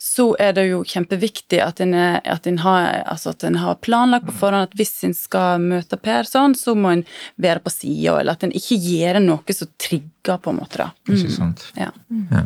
så 0.00 0.26
er 0.40 0.54
det 0.56 0.66
jo 0.68 0.82
kjempeviktig 0.86 1.60
at 1.64 1.80
en, 1.84 1.94
at 1.94 2.48
en, 2.48 2.60
har, 2.64 3.02
altså 3.10 3.34
at 3.34 3.44
en 3.46 3.60
har 3.60 3.78
planlagt 3.84 4.28
på 4.28 4.36
forhånd 4.42 4.68
at 4.68 4.76
hvis 4.78 4.94
en 5.06 5.16
skal 5.16 5.60
møte 5.62 6.00
Per 6.00 6.28
sånn, 6.28 6.56
så 6.56 6.74
må 6.76 6.94
en 6.94 7.04
være 7.40 7.64
på 7.64 7.72
sida, 7.74 8.18
eller 8.20 8.36
at 8.36 8.46
en 8.46 8.56
ikke 8.56 8.78
gjør 8.80 9.20
noe 9.24 9.56
som 9.56 9.70
trigger, 9.80 10.40
på 10.40 10.52
en 10.52 10.60
måte. 10.60 10.80
da. 10.80 10.90
Mm. 11.08 11.14
Ikke 11.16 11.36
sant. 11.36 11.64
Ja. 11.78 11.92
Ja. 12.32 12.44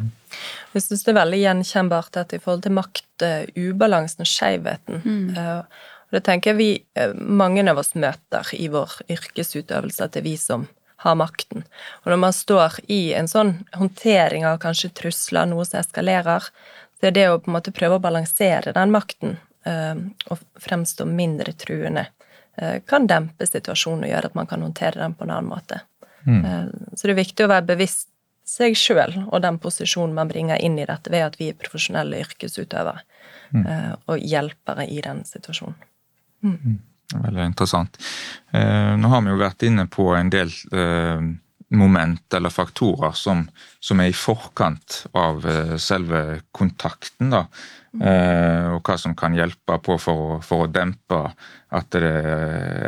Jeg 0.75 0.83
syns 0.83 1.05
det 1.07 1.13
er 1.13 1.21
veldig 1.21 1.41
gjenkjennbart 1.41 2.17
at 2.19 2.33
i 2.35 2.41
forhold 2.43 2.65
til 2.67 2.75
makt, 2.75 3.11
uh, 3.23 3.45
ubalansen 3.55 4.25
og 4.25 4.31
skjevheten 4.31 5.03
Mm. 5.05 5.37
uh, 5.37 5.63
og 6.05 6.19
det 6.19 6.25
tenker 6.27 6.53
jeg 6.53 6.59
vi, 6.59 6.71
uh, 6.99 7.15
mange 7.15 7.63
av 7.71 7.79
oss 7.79 7.95
møter 7.95 8.51
i 8.59 8.69
vår 8.69 9.01
yrkesutøvelse, 9.11 10.05
at 10.05 10.13
det 10.13 10.23
er 10.23 10.29
vi 10.29 10.37
som 10.37 10.69
har 11.05 11.15
makten. 11.15 11.65
Og 12.05 12.11
når 12.11 12.21
man 12.21 12.33
står 12.33 12.81
i 12.89 13.13
en 13.15 13.29
sånn 13.29 13.67
håndtering 13.75 14.47
av 14.47 14.59
kanskje 14.59 14.93
trusler, 14.95 15.47
noe 15.47 15.65
som 15.65 15.81
eskalerer, 15.81 16.47
så 16.99 17.09
er 17.09 17.17
det 17.17 17.29
å 17.29 17.39
på 17.39 17.51
en 17.51 17.59
måte 17.59 17.75
prøve 17.75 17.99
å 17.99 18.03
balansere 18.03 18.73
den 18.73 18.95
makten 18.95 19.37
uh, 19.67 19.95
og 20.31 20.43
fremstå 20.59 21.07
mindre 21.07 21.53
truende, 21.53 22.09
kan 22.87 23.09
dempe 23.11 23.49
situasjonen 23.49 24.05
og 24.07 24.11
gjøre 24.13 24.29
at 24.31 24.35
man 24.39 24.47
kan 24.47 24.63
håndtere 24.63 25.01
den 25.01 25.17
på 25.19 25.25
en 25.25 25.31
annen 25.35 25.49
måte. 25.51 25.81
Mm. 26.23 26.71
så 26.95 27.09
det 27.09 27.11
er 27.11 27.19
viktig 27.19 27.45
å 27.45 27.49
være 27.51 27.67
bevisst 27.67 28.14
seg 28.45 28.77
sjøl 28.77 29.17
og 29.25 29.39
den 29.45 29.59
posisjonen 29.63 30.15
man 30.17 30.31
bringer 30.31 30.61
inn 30.61 30.77
i 30.79 30.87
dette 30.89 31.13
ved 31.13 31.25
at 31.27 31.39
vi 31.41 31.51
er 31.51 31.61
profesjonelle 31.61 32.21
yrkesutøvere 32.25 33.01
mm. 33.57 33.65
og 34.13 34.21
hjelpere 34.21 34.85
i 34.87 35.01
den 35.05 35.23
situasjonen. 35.29 35.79
Veldig 37.15 37.47
interessant. 37.47 37.97
Eh, 38.53 38.93
nå 38.99 39.09
har 39.13 39.25
vi 39.25 39.33
jo 39.33 39.41
vært 39.41 39.65
inne 39.67 39.87
på 39.93 40.11
en 40.17 40.33
del 40.33 40.53
eh, 40.75 41.25
moment 41.75 42.35
eller 42.35 42.53
faktorer 42.53 43.15
som, 43.19 43.45
som 43.81 44.01
er 44.01 44.11
i 44.11 44.17
forkant 44.17 45.05
av 45.17 45.45
eh, 45.49 45.75
selve 45.81 46.25
kontakten, 46.53 47.33
da. 47.35 47.47
Eh, 47.95 48.73
og 48.75 48.81
hva 48.83 48.97
som 48.99 49.15
kan 49.19 49.37
hjelpe 49.37 49.79
på 49.85 49.99
for 50.03 50.37
å, 50.37 50.39
for 50.43 50.65
å 50.65 50.71
dempe 50.73 51.21
at 51.75 51.95
det 51.95 52.11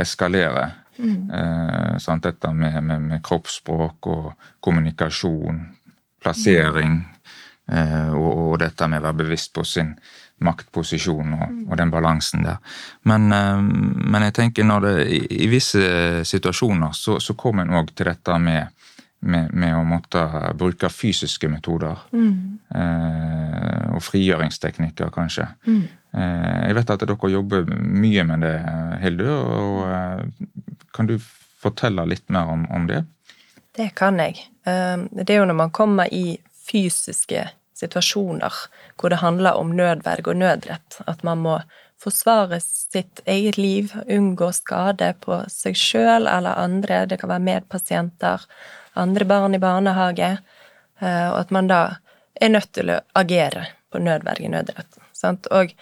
eskalerer. 0.03 0.75
Eh, 0.99 1.99
sant? 1.99 2.23
Dette 2.23 2.53
med, 2.53 2.83
med, 2.83 3.03
med 3.03 3.25
kroppsspråk 3.25 4.07
og 4.13 4.31
kommunikasjon, 4.65 5.61
plassering, 6.23 7.01
eh, 7.73 8.13
og, 8.15 8.31
og 8.53 8.59
dette 8.63 8.89
med 8.89 9.03
å 9.03 9.09
være 9.09 9.21
bevisst 9.25 9.53
på 9.55 9.65
sin 9.67 9.95
maktposisjon 10.45 11.33
og, 11.33 11.53
og 11.71 11.77
den 11.81 11.93
balansen 11.93 12.45
der. 12.45 12.57
Men, 13.09 13.29
eh, 13.33 13.61
men 13.61 14.29
jeg 14.29 14.37
tenker 14.41 14.69
når 14.69 14.89
det 14.89 14.97
i, 15.09 15.21
i 15.47 15.51
visse 15.53 16.25
situasjoner 16.29 16.97
så, 16.97 17.21
så 17.21 17.37
kommer 17.39 17.67
en 17.67 17.77
òg 17.81 17.93
til 17.97 18.11
dette 18.11 18.39
med, 18.39 18.73
med, 19.21 19.53
med 19.53 19.77
å 19.77 19.85
måtte 19.87 20.27
bruke 20.59 20.91
fysiske 20.93 21.49
metoder. 21.53 22.07
Eh, 22.77 23.95
og 23.97 24.03
frigjøringsteknikker, 24.03 25.09
kanskje. 25.15 25.47
Eh, 25.71 25.87
jeg 26.17 26.77
vet 26.79 26.91
at 26.95 27.03
dere 27.05 27.31
jobber 27.31 27.67
mye 27.69 28.25
med 28.25 28.45
det, 28.47 28.55
Hilde. 29.03 29.29
og 29.29 29.83
eh, 29.91 30.81
Kan 30.97 31.11
du 31.11 31.19
fortelle 31.61 32.07
litt 32.09 32.29
mer 32.33 32.49
om, 32.53 32.65
om 32.73 32.87
det? 32.89 33.03
Det 33.77 33.91
kan 33.99 34.19
jeg. 34.23 34.41
Eh, 34.65 34.97
Det 35.13 35.31
er 35.31 35.43
jo 35.43 35.49
når 35.51 35.61
man 35.61 35.71
kommer 35.71 36.09
i 36.13 36.39
fysiske 36.67 37.49
situasjoner 37.77 38.53
hvor 38.97 39.13
det 39.13 39.21
handler 39.21 39.59
om 39.61 39.75
nødverge 39.77 40.33
og 40.33 40.41
nødrett, 40.41 41.01
at 41.07 41.23
man 41.23 41.43
må 41.45 41.59
forsvare 42.01 42.59
sitt 42.61 43.21
eget 43.27 43.59
liv, 43.59 43.93
unngå 44.09 44.51
skade 44.53 45.13
på 45.21 45.43
seg 45.53 45.77
sjøl 45.77 46.29
eller 46.29 46.57
andre, 46.61 47.05
det 47.07 47.21
kan 47.21 47.33
være 47.33 47.45
medpasienter, 47.45 48.45
andre 48.97 49.25
barn 49.29 49.57
i 49.57 49.61
barnehage, 49.61 50.39
eh, 51.01 51.29
og 51.29 51.41
at 51.41 51.53
man 51.53 51.69
da 51.69 51.81
er 52.41 52.53
nødt 52.53 52.73
til 52.73 52.93
å 52.93 53.01
agere 53.17 53.67
på 53.93 53.99
nødverge, 54.03 54.49
nødrett. 54.53 54.99
Sant? 55.17 55.47
Og 55.55 55.73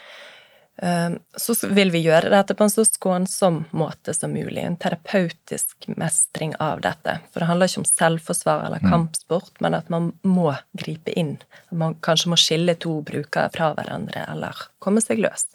eh, 0.83 1.11
så 1.37 1.55
vil 1.75 1.91
vi 1.95 2.03
gjøre 2.05 2.31
dette 2.33 2.55
på 2.59 2.67
en 2.67 2.73
så 2.73 2.85
skånsom 2.87 3.63
måte 3.73 4.15
som 4.15 4.33
mulig. 4.35 4.63
En 4.65 4.77
terapeutisk 4.77 5.89
mestring 5.97 6.55
av 6.61 6.81
dette. 6.85 7.19
For 7.33 7.41
det 7.41 7.49
handler 7.51 7.71
ikke 7.71 7.83
om 7.85 7.89
selvforsvar 7.89 8.67
eller 8.67 8.85
kampsport, 8.91 9.53
men 9.65 9.75
at 9.79 9.89
man 9.93 10.13
må 10.23 10.53
gripe 10.79 11.15
inn. 11.19 11.37
Man 11.73 11.95
kanskje 12.05 12.33
må 12.35 12.37
skille 12.41 12.75
to 12.81 13.01
brukere 13.07 13.51
fra 13.55 13.73
hverandre, 13.79 14.27
eller 14.33 14.67
komme 14.85 15.01
seg 15.05 15.19
løs. 15.25 15.47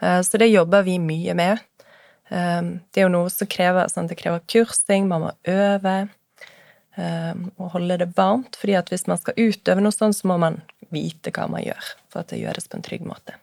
Eh, 0.00 0.20
Så 0.22 0.38
det 0.38 0.48
jobber 0.52 0.82
vi 0.82 0.98
mye 0.98 1.34
med. 1.34 1.58
Eh, 2.30 2.62
Det 2.92 3.00
er 3.00 3.08
jo 3.08 3.14
noe 3.14 3.30
som 3.30 3.46
krever, 3.46 3.86
sånn, 3.88 4.08
det 4.08 4.16
krever 4.18 4.40
kursing, 4.48 5.08
man 5.08 5.20
må 5.28 5.32
øve 5.46 6.08
og 6.96 7.72
holde 7.72 7.96
det 7.98 8.12
varmt. 8.16 8.56
fordi 8.60 8.76
at 8.78 8.88
hvis 8.92 9.06
man 9.10 9.18
skal 9.18 9.34
utøve 9.38 9.82
noe 9.82 9.92
sånt, 9.92 10.16
så 10.16 10.28
må 10.30 10.36
man 10.38 10.60
vite 10.94 11.32
hva 11.34 11.48
man 11.50 11.64
gjør, 11.64 11.88
for 12.12 12.22
at 12.22 12.30
det 12.30 12.42
gjøres 12.42 12.68
på 12.70 12.78
en 12.78 12.86
trygg 12.86 13.06
måte. 13.08 13.34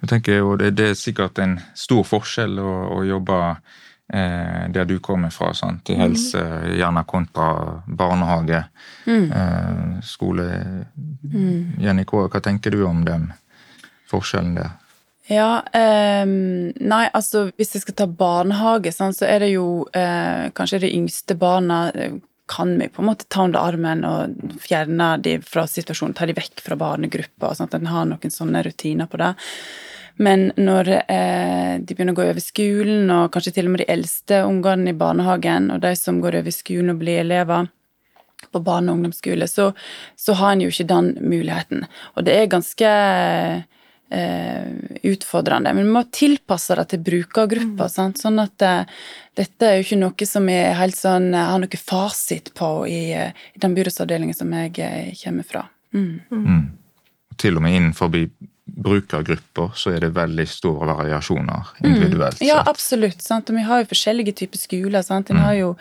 Jeg 0.00 0.10
tenker 0.12 0.38
jo 0.38 0.56
det, 0.56 0.72
det 0.78 0.92
er 0.92 0.98
sikkert 0.98 1.38
en 1.42 1.58
stor 1.74 2.04
forskjell 2.06 2.58
å, 2.62 2.72
å 2.96 3.02
jobbe 3.04 3.38
eh, 3.50 4.64
der 4.74 4.86
du 4.88 4.98
kommer 5.04 5.32
fra, 5.34 5.50
sant? 5.58 5.90
i 5.90 5.98
helse, 5.98 6.42
gjerne 6.78 7.04
kontra 7.08 7.48
barnehage, 7.86 8.62
eh, 9.10 9.98
skole. 10.06 10.48
Jenny, 11.82 12.06
K, 12.06 12.28
hva 12.28 12.40
tenker 12.44 12.70
du 12.70 12.84
om 12.86 13.02
den 13.04 13.32
forskjellen 14.08 14.54
der? 14.60 14.76
Ja, 15.28 15.62
ehm, 15.76 16.72
nei, 16.80 17.02
altså 17.12 17.50
hvis 17.60 17.74
jeg 17.74 17.82
skal 17.82 17.96
ta 18.00 18.06
barnehage, 18.08 18.94
sånn, 18.96 19.12
så 19.12 19.26
er 19.28 19.44
det 19.44 19.50
jo 19.52 19.84
eh, 19.92 20.48
kanskje 20.56 20.86
de 20.86 20.94
yngste 20.96 21.36
barna 21.36 21.82
eh, 21.92 22.16
kan 22.48 22.72
vi 22.80 22.88
på 22.88 23.02
en 23.02 23.10
måte 23.10 23.26
ta 23.28 23.44
under 23.44 23.60
armen 23.60 24.06
og 24.08 24.56
fjerne 24.64 25.10
de 25.20 25.36
fra 25.44 25.66
situasjonen, 25.68 26.16
ta 26.16 26.24
de 26.24 26.36
vekk 26.38 26.64
fra 26.64 26.80
barnegruppa, 26.80 27.52
sånn 27.52 27.68
at 27.68 27.76
en 27.76 27.92
har 27.92 28.08
noen 28.08 28.32
sånne 28.32 28.64
rutiner 28.64 29.10
på 29.10 29.20
det. 29.20 29.34
Men 30.18 30.48
når 30.56 30.94
eh, 30.96 31.76
de 31.76 31.92
begynner 31.92 32.16
å 32.16 32.22
gå 32.22 32.30
over 32.30 32.42
skolen, 32.42 33.12
og 33.12 33.28
kanskje 33.34 33.58
til 33.58 33.68
og 33.68 33.76
med 33.76 33.84
de 33.84 33.92
eldste 33.92 34.42
ungene 34.48 34.94
i 34.94 34.98
barnehagen, 34.98 35.68
og 35.74 35.84
de 35.84 35.92
som 36.00 36.24
går 36.24 36.40
over 36.40 36.56
skolen 36.56 36.96
og 36.96 37.02
blir 37.04 37.20
elever 37.20 37.68
på 38.48 38.64
barne- 38.64 38.90
og 38.90 38.96
ungdomsskole, 38.96 39.44
så, 39.44 39.74
så 40.16 40.40
har 40.40 40.56
en 40.56 40.64
jo 40.64 40.72
ikke 40.72 40.88
den 40.88 41.18
muligheten. 41.20 41.84
Og 42.16 42.24
det 42.24 42.40
er 42.40 42.54
ganske 42.56 42.94
utfordrende. 44.08 45.74
Men 45.74 45.84
vi 45.84 45.92
må 45.92 46.02
tilpasse 46.12 46.76
det 46.78 46.86
til 46.92 47.02
brukergruppa. 47.04 47.88
sant? 47.92 48.20
Sånn 48.20 48.40
at 48.40 48.64
eh, 48.64 49.00
dette 49.36 49.68
er 49.68 49.78
jo 49.78 49.86
ikke 49.86 50.00
noe 50.00 50.28
som 50.28 50.48
er 50.52 50.76
helt 50.78 50.96
sånn, 50.98 51.30
jeg 51.36 51.50
har 51.52 51.62
noe 51.62 51.80
fasit 51.80 52.52
på 52.58 52.70
i, 52.90 53.00
eh, 53.14 53.34
i 53.54 53.62
den 53.62 53.76
byrådsavdelingen 53.76 54.36
som 54.36 54.52
jeg 54.56 54.78
eh, 54.84 55.10
kommer 55.22 55.46
fra. 55.46 55.66
Mm. 55.94 56.62
Til 57.38 57.58
og 57.58 57.64
med 57.64 57.76
innenfor 57.76 58.10
brukergrupper 58.68 59.76
så 59.78 59.94
er 59.94 60.04
det 60.04 60.10
veldig 60.16 60.46
store 60.50 60.88
variasjoner 60.90 61.74
individuelt. 61.84 62.42
Ja, 62.44 62.60
sett. 62.60 62.72
absolutt. 62.74 63.22
sant? 63.24 63.50
Og 63.50 63.56
vi 63.56 63.66
har 63.68 63.82
jo 63.82 63.90
forskjellige 63.92 64.36
typer 64.42 64.60
skoler. 64.60 65.02
sant? 65.02 65.30
En 65.30 65.40
har 65.42 65.54
jo, 65.56 65.74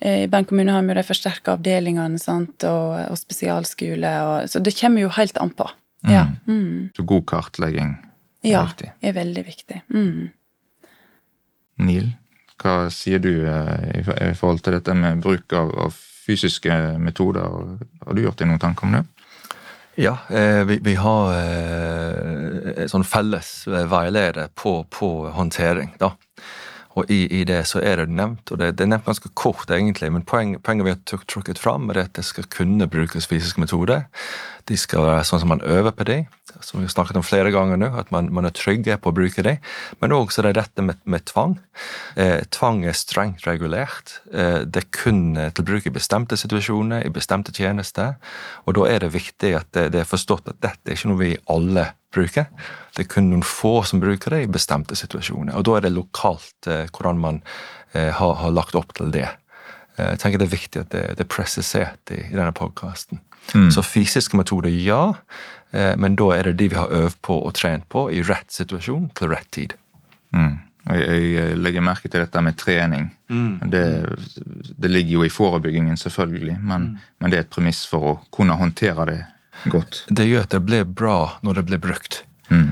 eh, 0.00 0.24
I 0.24 0.28
Bergen 0.28 0.50
kommune 0.50 0.72
har 0.72 0.82
vi 0.82 0.94
jo 0.94 1.00
de 1.00 1.06
forsterka 1.06 1.56
avdelingene 1.56 2.18
sant? 2.18 2.64
Og, 2.64 3.10
og 3.10 3.18
spesialskole. 3.20 4.14
Og, 4.28 4.50
så 4.50 4.62
det 4.62 4.76
kommer 4.80 5.06
jo 5.06 5.12
helt 5.18 5.38
an 5.38 5.50
på. 5.50 5.68
Ja. 6.06 6.26
Mm. 6.46 6.90
Så 6.96 7.02
god 7.02 7.26
kartlegging 7.26 7.96
er 8.46 8.52
ja, 8.52 8.62
viktig. 8.68 8.92
er 9.00 9.16
veldig 9.16 9.44
viktig. 9.46 9.80
Mm. 9.90 10.28
Neil, 11.86 12.12
hva 12.62 12.76
sier 12.94 13.20
du 13.20 13.32
eh, 13.44 14.00
i 14.00 14.34
forhold 14.38 14.62
til 14.64 14.78
dette 14.78 14.94
med 14.96 15.24
bruk 15.24 15.52
av, 15.56 15.72
av 15.86 15.96
fysiske 16.26 16.72
metoder? 17.02 17.78
Har 18.06 18.16
du 18.16 18.22
gjort 18.22 18.40
deg 18.40 18.50
noen 18.50 18.62
tanker 18.62 18.88
om 18.88 18.96
det? 18.96 19.04
Ja, 19.96 20.18
eh, 20.28 20.62
vi, 20.68 20.78
vi 20.84 20.94
har 21.00 21.32
eh, 21.36 22.72
en 22.84 22.92
sånn 22.92 23.06
felles 23.08 23.50
veileder 23.66 24.50
på, 24.54 24.78
på 24.92 25.10
håndtering. 25.32 25.94
da. 26.00 26.12
Og 26.96 27.10
i, 27.12 27.26
i 27.40 27.44
det 27.44 27.60
så 27.68 27.82
er 27.84 28.00
det 28.00 28.08
nevnt, 28.16 28.50
og 28.50 28.60
det, 28.60 28.72
det 28.78 28.86
er 28.86 28.92
nevnt 28.94 29.08
ganske 29.08 29.30
kort 29.36 29.70
egentlig, 29.72 30.08
men 30.12 30.24
poeng, 30.24 30.56
poenget 30.64 30.86
vi 30.86 30.94
har 30.94 31.24
trukket 31.28 31.60
fram, 31.60 31.90
er 31.92 32.06
at 32.06 32.14
det 32.16 32.24
skal 32.24 32.48
kunne 32.52 32.88
brukes 32.88 33.28
fysiske 33.28 33.60
metoder. 33.60 34.06
De 34.66 34.78
skal 34.80 35.04
være 35.04 35.26
sånn 35.28 35.42
som 35.42 35.52
man 35.52 35.62
øver 35.62 35.92
på 35.94 36.06
dem, 36.08 36.24
som 36.64 36.80
vi 36.80 36.86
har 36.86 36.94
snakket 36.94 37.18
om 37.20 37.26
flere 37.26 37.52
ganger 37.54 37.78
nå, 37.78 37.90
at 38.00 38.08
man, 38.14 38.30
man 38.34 38.48
er 38.48 38.54
trygge 38.56 38.96
på 38.98 39.12
å 39.12 39.14
bruke 39.14 39.44
dem. 39.44 39.60
Men 40.00 40.14
også 40.16 40.42
det 40.42 40.54
er 40.54 40.60
dette 40.62 40.86
med, 40.88 40.98
med 41.04 41.26
tvang. 41.28 41.58
Eh, 42.16 42.40
tvang 42.54 42.82
er 42.88 42.96
strengt 42.96 43.44
regulert. 43.46 44.16
Eh, 44.32 44.62
det 44.64 44.86
er 44.86 44.90
kun 44.96 45.36
eh, 45.36 45.52
til 45.54 45.68
bruk 45.68 45.86
i 45.86 45.94
bestemte 45.94 46.38
situasjoner, 46.40 47.04
i 47.04 47.12
bestemte 47.12 47.54
tjenester. 47.54 48.16
Og 48.64 48.80
da 48.80 48.88
er 48.90 49.04
det 49.04 49.12
viktig 49.14 49.52
at 49.60 49.70
det, 49.76 49.90
det 49.94 50.02
er 50.02 50.10
forstått 50.10 50.48
at 50.54 50.62
dette 50.64 50.90
er 50.90 50.98
ikke 50.98 51.12
noe 51.12 51.22
vi 51.22 51.36
alle 51.52 51.90
bruker. 52.14 52.46
Det 52.96 53.04
er 53.04 53.10
kun 53.12 53.30
noen 53.30 53.44
få 53.46 53.80
som 53.86 54.00
bruker 54.02 54.34
det 54.34 54.44
i 54.44 54.52
bestemte 54.52 54.96
situasjoner. 54.98 55.56
Og 55.56 55.66
da 55.68 55.76
er 55.76 55.86
det 55.86 55.94
lokalt 55.96 56.70
eh, 56.70 56.86
hvordan 56.90 57.20
man 57.22 57.42
eh, 57.92 58.12
har, 58.14 58.38
har 58.42 58.54
lagt 58.54 58.78
opp 58.78 58.94
til 58.96 59.12
det. 59.14 59.28
Eh, 59.96 60.12
jeg 60.14 60.22
tenker 60.22 60.42
det 60.42 60.48
er 60.48 60.56
viktig 60.56 60.84
at 60.84 60.92
det, 60.94 61.04
det 61.18 61.26
er 61.26 61.32
presisert 61.32 62.14
i, 62.14 62.22
i 62.28 62.36
denne 62.36 62.54
podkasten. 62.56 63.22
Så 63.70 63.82
fysiske 63.86 64.36
metoder, 64.36 64.72
ja. 64.74 65.14
Eh, 65.70 65.94
men 65.98 66.16
da 66.18 66.32
er 66.34 66.48
det 66.48 66.58
de 66.60 66.70
vi 66.72 66.78
har 66.78 66.92
øvd 66.92 67.18
på 67.22 67.40
og 67.46 67.54
trent 67.54 67.88
på 67.92 68.08
i 68.10 68.22
rett 68.26 68.50
situasjon 68.52 69.10
til 69.18 69.30
rett 69.30 69.50
tid. 69.54 69.76
Mm. 70.34 70.56
Jeg, 70.86 71.22
jeg 71.34 71.54
legger 71.58 71.82
merke 71.82 72.08
til 72.08 72.22
dette 72.22 72.42
med 72.46 72.58
trening. 72.58 73.08
Det, 73.70 73.86
det 74.78 74.90
ligger 74.90 75.16
jo 75.16 75.24
i 75.26 75.32
forebyggingen, 75.34 75.96
selvfølgelig, 75.98 76.60
men, 76.62 76.92
men 77.18 77.32
det 77.32 77.38
er 77.38 77.46
et 77.46 77.50
premiss 77.50 77.80
for 77.90 78.06
å 78.06 78.12
kunne 78.34 78.54
håndtere 78.54 79.06
det 79.10 79.16
godt. 79.72 80.04
Det 80.08 80.26
gjør 80.28 80.46
at 80.46 80.54
det 80.54 80.62
blir 80.66 80.84
bra 80.84 81.18
når 81.46 81.60
det 81.60 81.66
blir 81.70 81.82
brukt. 81.82 82.22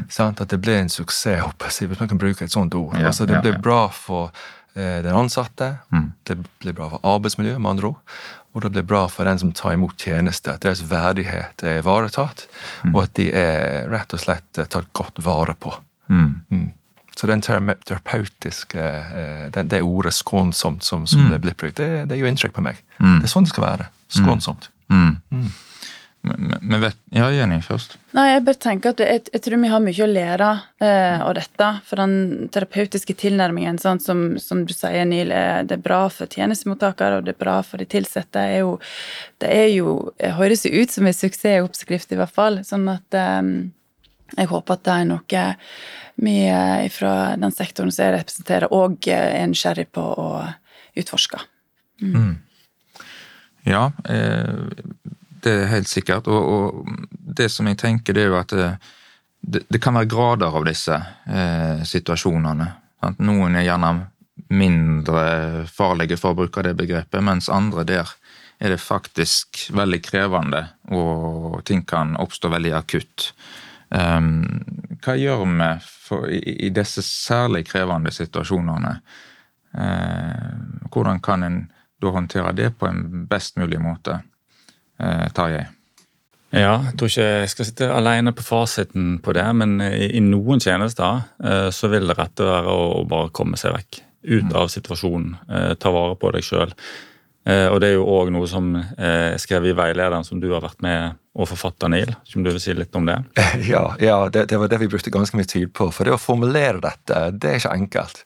Sant? 0.08 0.40
At 0.40 0.52
det 0.52 0.60
blir 0.62 0.78
en 0.78 0.92
suksess, 0.92 1.40
jeg, 1.80 1.88
hvis 1.88 2.00
man 2.00 2.10
kan 2.10 2.20
bruke 2.20 2.44
et 2.44 2.52
sånt 2.54 2.74
ord. 2.78 2.94
Ja, 2.98 3.08
altså, 3.10 3.26
det 3.26 3.40
ja. 3.42 3.58
bra 3.58 3.88
for 3.90 4.30
eh, 4.74 5.00
den 5.02 5.14
ansatte, 5.14 5.76
det 6.22 6.38
blir 6.62 6.76
bra 6.76 6.92
for 6.92 7.02
arbeidsmiljøet, 7.14 7.60
med 7.60 7.70
andre 7.70 7.92
ord. 7.94 8.20
Og 8.54 8.62
det 8.62 8.70
blir 8.70 8.86
bra 8.86 9.08
for 9.10 9.26
den 9.26 9.40
som 9.42 9.50
tar 9.52 9.74
imot 9.74 9.98
tjeneste, 9.98 10.52
at 10.54 10.62
deres 10.62 10.84
verdighet 10.86 11.64
er 11.66 11.80
ivaretatt, 11.80 12.46
og 12.92 13.02
at 13.02 13.14
de 13.18 13.32
er 13.34 13.90
rett 13.90 14.14
og 14.14 14.22
slett 14.22 14.62
eh, 14.62 14.70
tatt 14.70 14.92
godt 14.94 15.18
vare 15.26 15.56
på. 15.58 15.74
Mm. 16.08 16.70
Så 17.16 17.26
den 17.30 17.42
tera- 17.42 17.74
terapeutiske 17.86 18.82
eh, 18.84 19.44
den, 19.54 19.68
Det 19.68 19.82
ordet 19.82 20.12
'skånsomt' 20.12 20.82
som, 20.82 21.06
som 21.06 21.30
det 21.30 21.40
blir 21.40 21.54
brukt, 21.54 21.76
det, 21.76 22.08
det 22.08 22.18
gjør 22.18 22.28
inntrykk 22.30 22.54
på 22.54 22.62
meg. 22.62 22.78
Det 22.98 23.26
er 23.26 23.30
sånn 23.32 23.46
det 23.46 23.54
skal 23.54 23.66
være. 23.66 23.86
Skånsomt. 24.08 24.70
Mm. 26.24 26.48
Men, 26.48 26.58
men 26.62 26.80
vet, 26.80 26.96
ja, 27.12 27.26
Jenny 27.32 27.58
først. 27.62 27.98
Nei, 28.16 28.26
jeg 28.30 28.44
bare 28.46 28.60
tenker 28.62 28.94
at 28.94 29.02
jeg, 29.04 29.24
jeg 29.34 29.42
tror 29.44 29.60
vi 29.60 29.70
har 29.72 29.82
mye 29.84 30.04
å 30.04 30.08
lære 30.08 30.50
eh, 30.80 31.20
av 31.20 31.34
dette. 31.36 31.68
For 31.84 32.00
den 32.00 32.48
terapeutiske 32.54 33.16
tilnærmingen, 33.20 33.78
sånn 33.82 34.00
som, 34.00 34.24
som 34.40 34.64
du 34.64 34.72
sier, 34.72 35.04
Neil, 35.08 35.34
er, 35.34 35.66
det 35.68 35.78
er 35.78 35.84
bra 35.84 36.06
for 36.12 36.30
tjenestemottakere, 36.30 37.20
og 37.20 37.28
det 37.28 37.34
er 37.34 37.42
bra 37.44 37.58
for 37.66 37.82
de 37.82 38.00
ansatte. 38.00 38.40
er 38.40 38.64
jo, 38.64 38.78
Det 39.42 39.50
er 39.52 39.68
jo, 39.74 39.96
det 40.18 40.34
høres 40.38 40.64
jo 40.64 40.72
ut 40.72 40.94
som 40.94 41.06
en 41.06 41.16
suksessoppskrift, 41.16 42.12
i 42.12 42.20
hvert 42.20 42.34
fall. 42.34 42.62
Sånn 42.64 42.88
at 42.92 43.18
eh, 43.20 43.42
jeg 44.34 44.50
håper 44.50 44.78
at 44.78 44.86
det 44.86 44.96
er 44.96 45.10
noe 45.12 45.46
vi 46.24 46.36
eh, 46.46 46.88
fra 46.94 47.34
den 47.36 47.52
sektoren 47.52 47.92
som 47.92 48.06
jeg 48.06 48.16
representerer, 48.16 48.72
òg 48.72 49.10
er 49.12 49.44
nysgjerrig 49.50 49.90
på 49.92 50.02
å 50.02 50.28
utforske. 50.94 51.42
Ja, 53.64 53.92
eh, 54.08 54.52
det 55.44 55.52
er 55.52 55.70
helt 55.72 55.90
sikkert. 55.90 56.28
Og, 56.30 56.48
og 56.54 57.10
det 57.10 57.50
som 57.52 57.68
jeg 57.70 57.80
tenker, 57.80 58.16
det 58.16 58.24
er 58.24 58.32
jo 58.32 58.40
at 58.40 58.54
det, 58.54 58.70
det, 59.40 59.64
det 59.68 59.80
kan 59.82 59.96
være 59.98 60.10
grader 60.10 60.56
av 60.56 60.66
disse 60.68 60.96
eh, 60.96 61.84
situasjonene. 61.86 62.70
Sant? 63.04 63.22
Noen 63.24 63.58
er 63.58 63.68
gjerne 63.68 63.92
mindre 64.54 65.24
farlige, 65.70 66.18
for 66.20 66.34
å 66.34 66.40
bruke 66.42 66.64
det 66.66 66.74
begrepet, 66.78 67.22
mens 67.24 67.50
andre 67.52 67.84
der 67.88 68.14
er 68.62 68.74
det 68.74 68.80
faktisk 68.82 69.68
veldig 69.74 70.00
krevende, 70.04 70.62
og 70.94 71.60
ting 71.66 71.82
kan 71.86 72.14
oppstå 72.20 72.50
veldig 72.52 72.72
akutt. 72.78 73.28
Um, 73.94 74.44
hva 75.04 75.14
gjør 75.18 75.44
vi 75.44 75.68
for, 75.84 76.28
i, 76.30 76.56
i 76.66 76.70
disse 76.74 77.02
særlig 77.04 77.64
krevende 77.68 78.14
situasjonene? 78.14 78.94
Uh, 79.74 80.86
hvordan 80.94 81.20
kan 81.22 81.46
en 81.46 81.58
da 82.02 82.12
håndtere 82.14 82.52
det 82.52 82.70
på 82.78 82.88
en 82.88 83.26
best 83.30 83.58
mulig 83.60 83.80
måte, 83.82 84.20
eh, 85.00 85.26
Tarjei? 85.34 85.64
Ja, 86.54 86.74
jeg 86.86 86.94
tror 86.98 87.10
ikke 87.10 87.26
jeg 87.26 87.50
skal 87.50 87.66
sitte 87.66 87.88
alene 87.90 88.30
på 88.36 88.44
fasiten 88.46 89.16
på 89.22 89.32
det, 89.34 89.46
men 89.58 89.80
i, 89.82 90.12
i 90.14 90.22
noen 90.22 90.62
tjenester 90.62 91.24
eh, 91.42 91.70
så 91.74 91.90
vil 91.90 92.06
det 92.10 92.18
rette 92.18 92.46
være 92.46 92.70
å, 92.70 92.84
å 93.00 93.08
bare 93.10 93.32
komme 93.34 93.58
seg 93.60 93.74
vekk. 93.74 94.02
Ut 94.24 94.54
av 94.56 94.70
situasjonen. 94.72 95.34
Eh, 95.50 95.72
ta 95.76 95.90
vare 95.92 96.14
på 96.16 96.30
deg 96.32 96.46
sjøl. 96.46 96.70
Eh, 97.44 97.66
og 97.68 97.80
det 97.82 97.90
er 97.90 97.98
jo 97.98 98.06
òg 98.08 98.30
noe 98.32 98.48
som 98.48 98.70
eh, 98.78 99.34
er 99.34 99.40
skrevet 99.42 99.74
i 99.74 99.76
veilederen 99.76 100.24
som 100.24 100.40
du 100.40 100.48
har 100.54 100.64
vært 100.64 100.80
med 100.84 101.18
og 101.34 101.50
forfatter, 101.50 101.90
Neil. 101.92 102.14
Som 102.28 102.44
du 102.44 102.52
vil 102.52 102.62
si 102.62 102.72
litt 102.76 102.94
om 102.96 103.08
det? 103.10 103.18
Ja, 103.68 103.84
ja 104.00 104.18
det, 104.32 104.46
det 104.52 104.60
var 104.60 104.70
det 104.72 104.80
vi 104.80 104.88
brukte 104.92 105.12
ganske 105.12 105.36
mye 105.36 105.50
tid 105.50 105.74
på. 105.76 105.90
For 105.92 106.08
det 106.08 106.14
å 106.16 106.22
formulere 106.22 106.80
dette, 106.84 107.26
det 107.36 107.50
er 107.50 107.60
ikke 107.60 107.74
enkelt. 107.74 108.24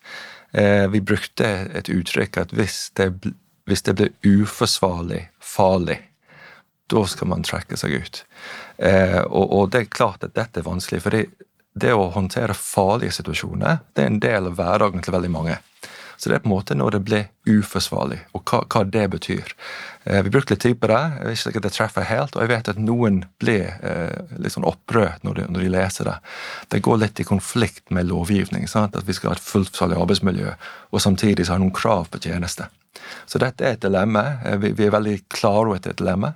Eh, 0.52 0.84
vi 0.92 1.02
brukte 1.04 1.48
et 1.76 1.90
uttrykk 1.92 2.42
at 2.44 2.54
hvis 2.56 2.78
det, 2.98 3.10
hvis 3.68 3.84
det 3.88 3.96
blir 3.98 4.12
uforsvarlig 4.24 5.24
farlig, 5.42 5.98
da 6.88 7.04
skal 7.06 7.30
man 7.30 7.44
trekke 7.46 7.76
seg 7.76 7.98
ut. 8.00 8.22
Eh, 8.78 9.20
og, 9.26 9.44
og 9.52 9.70
det 9.74 9.84
er 9.84 9.92
klart 9.92 10.24
at 10.24 10.36
dette 10.38 10.62
er 10.62 10.68
vanskelig, 10.68 11.02
for 11.04 11.14
det, 11.14 11.94
å 11.94 12.10
håndtere 12.14 12.56
farlige 12.56 13.18
situasjoner, 13.20 13.82
det 13.94 14.04
er 14.04 14.12
en 14.12 14.22
del 14.22 14.50
av 14.50 14.58
hverdagen 14.58 15.04
til 15.04 15.14
veldig 15.14 15.32
mange. 15.34 15.58
Så 16.18 16.30
det 16.30 16.34
er 16.34 16.42
på 16.42 16.48
en 16.48 16.56
måte 16.56 16.74
når 16.74 16.96
det 16.96 17.00
blir 17.06 17.28
uforsvarlig, 17.46 18.18
og 18.34 18.42
hva, 18.50 18.64
hva 18.66 18.80
det 18.82 19.04
betyr. 19.12 19.52
Eh, 20.02 20.22
vi 20.26 20.32
brukte 20.34 20.56
litt 20.56 20.64
tid 20.64 20.80
på 20.80 20.88
det. 20.90 20.98
Jeg 20.98 21.26
vet 21.28 21.36
ikke 21.36 21.44
sikkert 21.44 21.66
det 21.68 21.74
treffer 21.76 22.08
helt, 22.08 22.34
og 22.34 22.42
jeg 22.42 22.50
vet 22.50 22.70
at 22.72 22.80
noen 22.82 23.20
blir 23.38 23.68
eh, 23.86 24.16
litt 24.42 24.56
sånn 24.56 24.66
opprørt 24.66 25.22
når 25.22 25.38
de, 25.38 25.44
når 25.54 25.66
de 25.66 25.70
leser 25.76 26.10
det. 26.10 26.16
Det 26.74 26.82
går 26.88 26.98
litt 27.04 27.22
i 27.22 27.28
konflikt 27.28 27.94
med 27.94 28.10
lovgivning. 28.10 28.66
Sant? 28.66 28.98
At 28.98 29.06
vi 29.06 29.14
skal 29.14 29.30
ha 29.30 29.38
et 29.38 29.44
fullt 29.44 29.70
forsvarlig 29.70 30.00
arbeidsmiljø, 30.02 30.56
og 30.90 31.04
samtidig 31.04 31.46
så 31.46 31.54
har 31.54 31.62
noen 31.62 31.76
krav 31.76 32.10
på 32.10 32.22
tjeneste. 32.24 32.66
Så 33.30 33.38
dette 33.38 33.62
er 33.64 33.76
et 33.76 33.86
dilemma. 33.86 34.24
Eh, 34.42 34.58
Vi, 34.58 34.72
vi 34.74 34.88
er 34.88 34.96
veldig 34.98 35.16
klare 35.30 35.68
over 35.68 35.78
at 35.78 35.86
det 35.86 35.92
er 35.92 35.98
et 36.00 36.02
dilemma, 36.02 36.34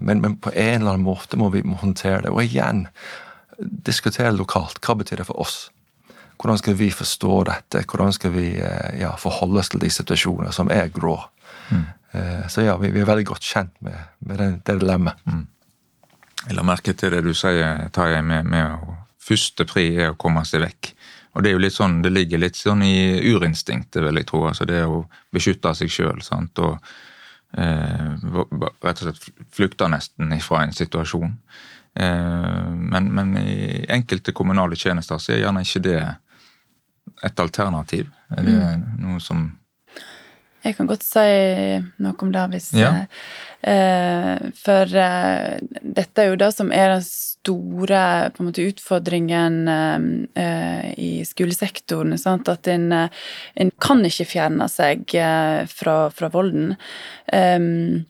men, 0.00 0.20
men 0.22 0.36
på 0.42 0.52
en 0.52 0.80
eller 0.80 0.94
annen 0.94 1.06
måte 1.06 1.38
må 1.40 1.50
vi 1.54 1.62
må 1.66 1.78
håndtere 1.80 2.24
det. 2.26 2.32
Og 2.32 2.42
igjen, 2.44 2.86
diskutere 3.58 4.34
lokalt. 4.36 4.80
Hva 4.84 4.96
betyr 4.98 5.22
det 5.22 5.28
for 5.28 5.40
oss? 5.42 5.70
Hvordan 6.42 6.58
skal 6.58 6.76
vi 6.78 6.90
forstå 6.90 7.42
dette? 7.48 7.84
Hvordan 7.86 8.12
skal 8.16 8.34
vi 8.34 8.46
eh, 8.58 9.00
ja, 9.00 9.12
forholde 9.20 9.62
oss 9.62 9.70
til 9.72 9.82
de 9.84 9.90
situasjoner 9.92 10.54
som 10.54 10.72
er 10.74 10.90
grå? 10.94 11.16
Mm. 11.70 11.84
Så 12.52 12.60
ja, 12.66 12.74
vi, 12.76 12.90
vi 12.92 13.00
er 13.00 13.06
veldig 13.08 13.24
godt 13.24 13.46
kjent 13.46 13.72
med, 13.80 13.96
med 14.28 14.36
det, 14.36 14.48
det 14.66 14.74
dilemmaet. 14.82 15.22
Jeg 16.42 16.58
la 16.58 16.64
merke 16.66 16.92
til 16.98 17.14
det 17.14 17.22
du 17.24 17.30
sier, 17.32 17.86
Tarjei, 17.94 18.20
med, 18.26 18.50
med 18.52 18.74
å 18.74 18.98
Første 19.22 19.66
pri 19.70 19.84
er 19.94 20.12
å 20.12 20.18
komme 20.18 20.42
seg 20.48 20.64
vekk. 20.64 20.88
Og 21.32 21.44
det 21.44 21.52
er 21.52 21.54
jo 21.54 21.62
litt 21.62 21.76
sånn, 21.76 22.00
det 22.04 22.10
ligger 22.12 22.40
litt 22.42 22.58
sånn 22.58 22.82
i 22.84 23.22
urinstinktet, 23.22 24.02
vil 24.04 24.18
jeg 24.20 24.28
tro. 24.28 24.42
altså 24.48 24.66
Det 24.68 24.82
å 24.84 25.04
beskytte 25.32 25.72
seg 25.78 25.92
sjøl. 25.92 26.18
Og 26.18 26.64
eh, 26.66 26.90
rett 27.52 29.02
og 29.02 29.02
slett 29.02 29.46
flykte 29.52 29.88
nesten 29.92 30.32
ifra 30.32 30.62
en 30.64 30.72
situasjon. 30.72 31.34
Eh, 31.94 32.68
men, 32.72 33.10
men 33.12 33.36
i 33.38 33.84
enkelte 33.92 34.32
kommunale 34.32 34.78
tjenester 34.78 35.20
så 35.20 35.34
er 35.34 35.42
gjerne 35.44 35.64
ikke 35.66 35.84
det 35.84 35.98
et 37.22 37.42
alternativ. 37.42 38.08
Er 38.32 38.46
det 38.46 38.58
noe 39.02 39.20
som 39.20 39.50
Jeg 40.62 40.76
kan 40.78 40.86
godt 40.86 41.02
si 41.02 41.22
noe 42.02 42.14
om 42.22 42.30
det 42.34 42.44
hvis 42.52 42.68
Ja. 42.78 42.92
eh, 43.66 44.50
For 44.54 44.86
eh, 44.94 45.58
dette 45.82 46.22
er 46.22 46.30
jo 46.30 46.36
det 46.38 46.52
som 46.54 46.70
er 46.72 46.94
den 46.94 47.02
store 47.02 48.30
på 48.30 48.42
en 48.42 48.46
måte, 48.50 48.68
utfordringen 48.70 49.56
eh, 49.68 50.06
eh, 50.42 50.94
i 50.96 51.10
skolesektoren. 51.26 52.14
Sant? 52.18 52.48
At 52.48 52.68
en, 52.70 52.92
eh, 52.92 53.08
en 53.56 53.72
kan 53.82 54.04
ikke 54.06 54.28
fjerne 54.36 54.68
seg 54.70 55.02
eh, 55.18 55.66
fra, 55.66 56.10
fra 56.14 56.30
volden. 56.30 56.76
Um, 57.32 58.04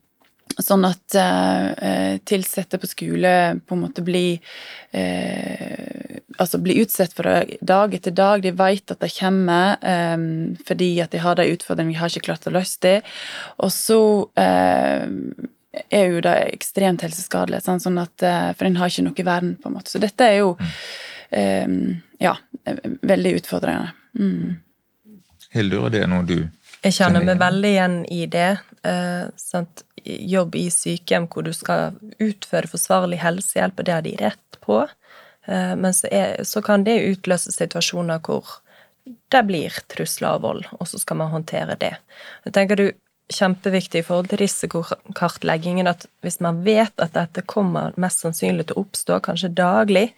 Sånn 0.61 0.85
at 0.85 1.15
eh, 1.17 2.19
ansatte 2.37 2.79
på 2.79 2.91
skole 2.91 3.61
på 3.67 3.77
en 3.77 3.83
måte 3.85 4.05
blir 4.05 4.41
eh, 4.91 6.19
Altså 6.41 6.59
blir 6.59 6.81
utsatt 6.83 7.13
for 7.13 7.29
det 7.29 7.59
dag 7.61 7.95
etter 7.95 8.11
dag. 8.17 8.43
De 8.43 8.51
vet 8.57 8.91
at 8.91 9.01
det 9.01 9.11
kommer 9.13 9.77
eh, 9.85 10.17
fordi 10.67 10.91
at 11.05 11.13
de 11.13 11.21
har 11.21 11.37
de 11.37 11.49
utfordringene 11.53 11.93
vi 11.93 12.01
har 12.01 12.09
ikke 12.09 12.29
klart 12.31 12.49
å 12.49 12.55
løse 12.55 12.81
det. 12.83 12.95
Og 13.61 13.73
så 13.73 14.01
eh, 14.41 15.05
er 15.93 16.09
jo 16.09 16.23
det 16.25 16.35
ekstremt 16.55 17.05
helseskadelig, 17.05 17.63
sånn, 17.65 17.81
sånn 17.85 18.01
at, 18.01 18.25
eh, 18.25 18.51
for 18.57 18.69
en 18.69 18.81
har 18.81 18.93
ikke 18.93 19.07
noe 19.07 19.29
vern, 19.29 19.55
på 19.61 19.69
en 19.69 19.77
måte. 19.77 19.93
Så 19.93 20.01
dette 20.03 20.25
er 20.25 20.41
jo 20.41 20.55
eh, 21.31 21.77
ja, 22.21 22.35
veldig 23.13 23.37
utfordrende. 23.43 23.93
Mm. 24.19 24.57
Hildur, 25.53 25.87
er 25.89 25.97
det 25.99 26.07
noe 26.09 26.25
du 26.29 26.39
Jeg 26.83 26.97
kjenner 26.97 27.23
meg 27.23 27.39
veldig 27.39 27.71
igjen 27.71 27.99
i 28.11 28.25
det. 28.31 28.51
Eh? 28.83 29.63
Jobb 30.03 30.57
i 30.59 30.65
sykehjem 30.75 31.29
hvor 31.31 31.47
du 31.47 31.53
skal 31.55 31.95
utføre 32.19 32.71
forsvarlig 32.71 33.21
helsehjelp, 33.23 33.79
og 33.79 33.87
det 33.87 33.95
har 33.95 34.03
de 34.03 34.17
rett 34.19 34.59
på. 34.65 34.81
Eh, 35.47 35.75
men 35.79 35.95
så, 35.95 36.11
er, 36.11 36.43
så 36.49 36.63
kan 36.65 36.83
det 36.87 36.99
utløse 37.13 37.55
situasjoner 37.55 38.23
hvor 38.27 38.59
det 39.05 39.45
blir 39.47 39.79
trusler 39.91 40.39
og 40.39 40.43
vold, 40.43 40.67
og 40.79 40.91
så 40.91 40.99
skal 40.99 41.19
man 41.23 41.33
håndtere 41.33 41.79
det. 41.79 41.95
Jeg 42.47 42.59
tenker 42.59 42.79
du, 42.83 42.89
Kjempeviktig 43.33 44.03
i 44.03 44.05
forhold 44.05 44.27
til 44.29 44.41
risikokartleggingen 44.43 45.87
at 45.89 46.03
hvis 46.21 46.41
man 46.45 46.59
vet 46.67 46.93
at 47.01 47.15
dette 47.15 47.45
kommer 47.49 47.95
mest 47.97 48.21
sannsynlig 48.21 48.67
til 48.69 48.77
å 48.77 48.83
oppstå, 48.83 49.21
kanskje 49.25 49.49
daglig, 49.57 50.11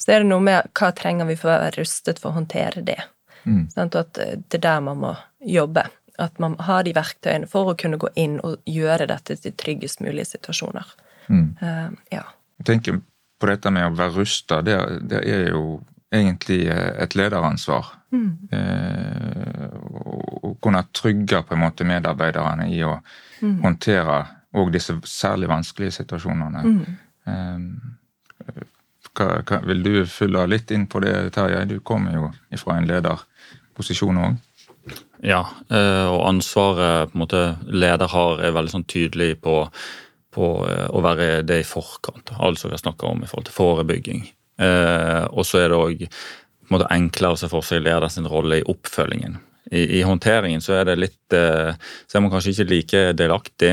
så 0.00 0.16
er 0.16 0.24
det 0.24 0.30
noe 0.32 0.42
med 0.42 0.72
hva 0.74 0.88
trenger 0.96 1.28
vi 1.28 1.36
for 1.38 1.52
å 1.52 1.60
være 1.60 1.76
rustet 1.76 2.18
for 2.18 2.32
å 2.32 2.38
håndtere 2.40 2.82
det. 2.88 2.98
Mm. 3.44 3.68
Sånn 3.70 3.92
at 4.00 4.18
eh, 4.18 4.34
det 4.40 4.58
er 4.58 4.64
der 4.64 4.82
man 4.88 5.02
må 5.04 5.12
jobbe. 5.46 5.84
At 6.18 6.38
man 6.40 6.56
har 6.64 6.86
de 6.86 6.94
verktøyene 6.96 7.48
for 7.50 7.72
å 7.72 7.76
kunne 7.78 7.98
gå 8.00 8.08
inn 8.16 8.38
og 8.46 8.62
gjøre 8.64 9.08
dette 9.10 9.36
til 9.40 9.52
tryggest 9.52 10.00
mulige 10.00 10.30
situasjoner. 10.32 10.94
Eh, 11.30 11.90
ja. 12.14 12.24
Jeg 12.60 12.66
tenker 12.70 13.00
på 13.40 13.50
dette 13.50 13.70
med 13.74 13.88
å 13.88 13.94
være 13.96 14.16
rusta, 14.16 14.62
det, 14.64 14.78
det 15.10 15.20
er 15.28 15.50
jo 15.50 15.80
egentlig 16.14 16.66
et 16.70 17.16
lederansvar. 17.18 17.92
Eh, 18.16 19.66
å 19.76 20.54
kunne 20.62 20.84
trygge 20.96 21.42
på 21.42 21.56
en 21.56 21.64
måte 21.66 21.84
medarbeiderne 21.84 22.70
i 22.72 22.80
å 22.86 22.94
håndtere 23.64 24.22
òg 24.56 24.72
disse 24.72 24.96
særlig 25.04 25.50
vanskelige 25.50 25.98
situasjonene. 25.98 26.62
Eh, 27.26 27.58
hva, 29.16 29.28
hva, 29.42 29.60
vil 29.66 29.84
du 29.84 29.92
fylle 30.08 30.46
litt 30.48 30.72
inn 30.72 30.86
på 30.88 31.02
det, 31.04 31.14
Terje? 31.36 31.64
Du 31.68 31.78
kommer 31.80 32.16
jo 32.16 32.30
fra 32.60 32.78
en 32.78 32.88
lederposisjon 32.88 34.22
òg. 34.22 34.42
Ja, 35.24 35.42
eh, 35.70 36.06
og 36.06 36.26
ansvaret 36.28 37.10
på 37.10 37.16
en 37.16 37.22
måte 37.24 37.42
leder 37.66 38.10
har, 38.12 38.42
er 38.44 38.54
veldig 38.56 38.74
sånn 38.74 38.88
tydelig 38.88 39.36
på, 39.44 39.58
på 40.34 40.50
eh, 40.68 40.86
å 40.92 41.02
være 41.04 41.42
det 41.46 41.62
i 41.62 41.66
forkant. 41.66 42.34
Altså 42.36 42.70
vi 42.70 42.80
snakka 42.80 43.10
om 43.10 43.24
i 43.24 43.30
forhold 43.30 43.48
til 43.48 43.56
forebygging. 43.56 44.22
Eh, 44.62 45.24
og 45.32 45.46
så 45.48 45.62
er 45.62 45.72
det 45.72 45.80
òg 45.80 46.06
enklere 46.90 47.34
å 47.34 47.40
se 47.40 47.50
for 47.50 47.64
seg 47.66 47.84
leder 47.84 48.10
sin 48.12 48.28
rolle 48.28 48.60
i 48.60 48.66
oppfølgingen. 48.68 49.38
I, 49.72 49.82
I, 49.98 50.04
håndteringen 50.06 50.62
så 50.62 50.76
er 50.78 50.84
det 50.86 50.94
litt 51.00 51.34
Så 51.34 52.14
er 52.14 52.22
man 52.22 52.30
kanskje 52.30 52.52
ikke 52.52 52.66
like 52.70 53.00
delaktig. 53.18 53.72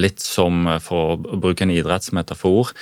Litt 0.00 0.22
som, 0.24 0.64
for 0.80 1.12
å 1.12 1.36
bruke 1.36 1.66
en 1.66 1.74
idrettsmetafor, 1.74 2.72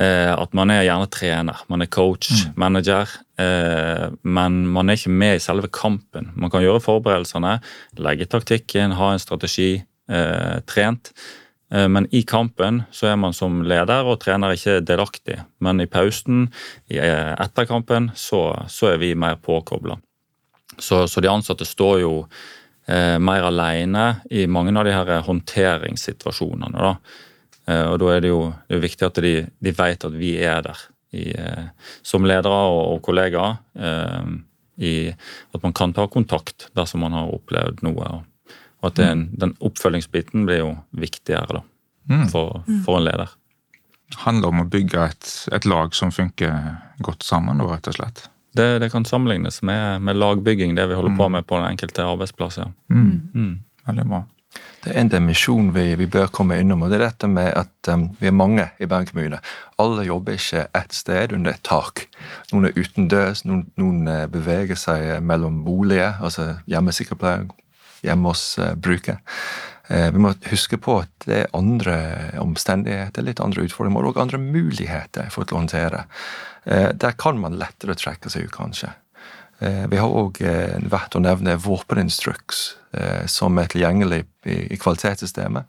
at 0.00 0.54
man 0.56 0.70
er 0.72 0.86
gjerne 0.86 1.08
trener. 1.12 1.58
Man 1.68 1.84
er 1.84 1.90
coach, 1.92 2.30
mm. 2.32 2.54
manager. 2.56 3.10
Eh, 3.40 4.08
men 4.22 4.64
man 4.72 4.88
er 4.88 4.98
ikke 4.98 5.12
med 5.12 5.36
i 5.36 5.42
selve 5.42 5.70
kampen. 5.72 6.30
Man 6.36 6.52
kan 6.52 6.64
gjøre 6.64 6.82
forberedelsene, 6.84 7.58
legge 8.00 8.28
taktikken, 8.30 8.96
ha 8.98 9.12
en 9.12 9.22
strategi 9.22 9.70
eh, 10.10 10.58
trent. 10.68 11.12
Eh, 11.72 11.86
men 11.88 12.08
i 12.16 12.22
kampen 12.28 12.84
så 12.94 13.12
er 13.12 13.18
man 13.20 13.36
som 13.36 13.62
leder 13.66 14.08
og 14.08 14.20
trener 14.22 14.56
ikke 14.56 14.80
delaktig. 14.84 15.40
Men 15.62 15.82
i 15.82 15.88
pausen, 15.90 16.48
etter 16.90 17.68
kampen, 17.70 18.10
så, 18.14 18.44
så 18.68 18.94
er 18.94 19.02
vi 19.02 19.14
mer 19.18 19.40
påkobla. 19.40 19.98
Så, 20.78 21.04
så, 21.10 21.20
de 21.20 21.28
ansatte 21.30 21.66
står 21.68 22.00
jo 22.04 22.14
eh, 22.88 23.16
mer 23.20 23.48
alene 23.48 24.22
i 24.30 24.46
mange 24.48 24.72
av 24.78 24.86
de 24.86 24.94
her 24.94 25.26
håndteringssituasjonene. 25.26 26.76
Da. 26.76 26.94
Eh, 27.68 27.86
og 27.86 27.98
da 28.02 28.14
er 28.14 28.24
det 28.24 28.32
jo 28.32 28.40
det 28.68 28.78
er 28.78 28.86
viktig 28.86 29.06
at 29.08 29.20
de, 29.24 29.34
de 29.60 29.74
vet 29.76 30.06
at 30.08 30.16
vi 30.16 30.36
er 30.38 30.64
der 30.64 30.86
i, 31.10 31.30
eh, 31.34 31.66
som 32.06 32.26
ledere 32.26 32.62
og, 32.70 32.80
og 32.94 33.02
kollegaer. 33.06 33.58
Eh, 33.74 34.30
I, 34.80 34.92
at 35.52 35.62
man 35.62 35.74
kan 35.76 35.92
ta 35.92 36.06
kontakt 36.08 36.70
dersom 36.78 37.02
man 37.04 37.12
har 37.12 37.32
opplevd 37.34 37.82
noe. 37.84 38.06
Og, 38.16 38.26
at 38.88 38.96
den, 38.96 39.26
den 39.36 39.52
oppfølgingsbiten 39.60 40.46
blir 40.48 40.62
jo 40.62 40.70
viktigere 40.96 41.58
da, 41.58 41.60
mm. 42.08 42.22
for, 42.32 42.62
for, 42.86 42.96
en 42.96 43.04
leder. 43.04 43.34
Det 44.08 44.22
handler 44.22 44.54
om 44.54 44.62
å 44.62 44.68
bygge 44.72 45.02
et, 45.10 45.32
et, 45.52 45.66
lag 45.68 45.92
som 45.94 46.08
funker 46.14 46.78
godt 47.04 47.26
sammen, 47.26 47.60
rett 47.68 47.90
og 47.92 47.98
slett. 47.98 48.24
Det, 48.56 48.70
det 48.80 48.88
kan 48.90 49.04
sammenlignes 49.04 49.60
med, 49.68 50.00
med, 50.02 50.16
lagbygging, 50.16 50.72
det 50.78 50.88
vi 50.88 50.96
holder 50.96 51.12
mm. 51.12 51.20
på 51.20 51.28
med 51.36 51.46
på 51.46 51.60
den 51.60 51.68
enkelte 51.74 52.08
arbeidsplass. 52.08 52.58
Ja. 52.62 52.70
Mm. 52.88 53.12
mm. 53.34 53.52
Veldig 53.90 54.08
bra. 54.08 54.24
Det 54.80 54.94
er 54.94 55.02
en 55.02 55.10
dimensjon 55.12 55.74
vi, 55.74 55.90
vi, 56.00 56.06
bør 56.08 56.30
komme 56.32 56.56
innom, 56.56 56.86
og 56.86 56.92
det 56.92 57.00
er 57.00 57.10
dette 57.10 57.28
med 57.28 57.50
at 57.52 57.88
um, 57.92 58.06
vi 58.16 58.30
er 58.30 58.36
mange 58.36 58.64
i 58.80 58.88
Bergen 58.88 59.10
kommune. 59.10 59.40
Alle 59.80 60.06
jobber 60.08 60.38
ikke 60.38 60.62
ett 60.76 60.96
sted 60.96 61.34
under 61.36 61.52
et 61.52 61.64
tak. 61.68 62.06
Noen 62.52 62.70
er 62.70 62.78
utendørs, 62.78 63.44
noen, 63.44 63.66
noen 63.80 64.08
eh, 64.08 64.24
beveger 64.32 64.80
seg 64.80 65.18
mellom 65.24 65.60
boliger, 65.66 66.16
altså 66.24 66.54
hjemmesykepleier, 66.70 67.44
hjemme 68.06 68.32
hos 68.32 68.44
uh, 68.60 68.72
bruker. 68.72 69.20
Uh, 69.90 70.08
vi 70.16 70.24
må 70.24 70.32
huske 70.48 70.80
på 70.80 70.96
at 71.02 71.28
det 71.28 71.42
er 71.42 71.54
andre 71.56 71.98
omstendigheter, 72.40 73.26
litt 73.26 73.44
andre 73.44 73.68
utfordringer, 73.68 74.08
og 74.08 74.24
andre 74.24 74.40
muligheter 74.40 75.28
for 75.34 75.44
å 75.44 75.60
håndtere. 75.60 76.06
Uh, 76.64 76.88
der 76.96 77.20
kan 77.20 77.36
man 77.42 77.60
lettere 77.60 77.98
trekke 78.00 78.32
seg 78.32 78.48
ut, 78.48 78.56
kanskje. 78.56 78.94
Eh, 79.60 79.86
vi 79.92 79.98
har 80.00 80.08
òg 80.08 80.40
eh, 80.40 80.78
vært 80.88 81.16
å 81.16 81.20
nevne 81.20 81.58
våpeninstruks, 81.60 82.60
eh, 82.96 83.26
som 83.28 83.58
er 83.60 83.68
tilgjengelig 83.68 84.22
i 84.48 84.78
kvalitetssystemet. 84.80 85.68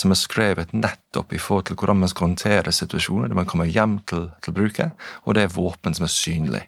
Som 0.00 0.14
er 0.14 0.16
skrevet 0.16 0.70
nettopp 0.72 1.34
i 1.36 1.38
forhold 1.42 1.66
til 1.68 1.76
hvordan 1.76 1.98
man 2.00 2.08
skal 2.08 2.30
håndtere 2.30 2.72
situasjoner 2.72 3.28
der 3.28 3.36
man 3.36 3.48
kommer 3.50 3.68
hjem 3.68 3.98
til, 4.08 4.30
til 4.40 4.54
bruket, 4.56 4.94
og 5.26 5.36
det 5.36 5.42
er 5.44 5.52
våpen 5.52 5.92
som 5.92 6.06
er 6.06 6.12
synlig. 6.14 6.62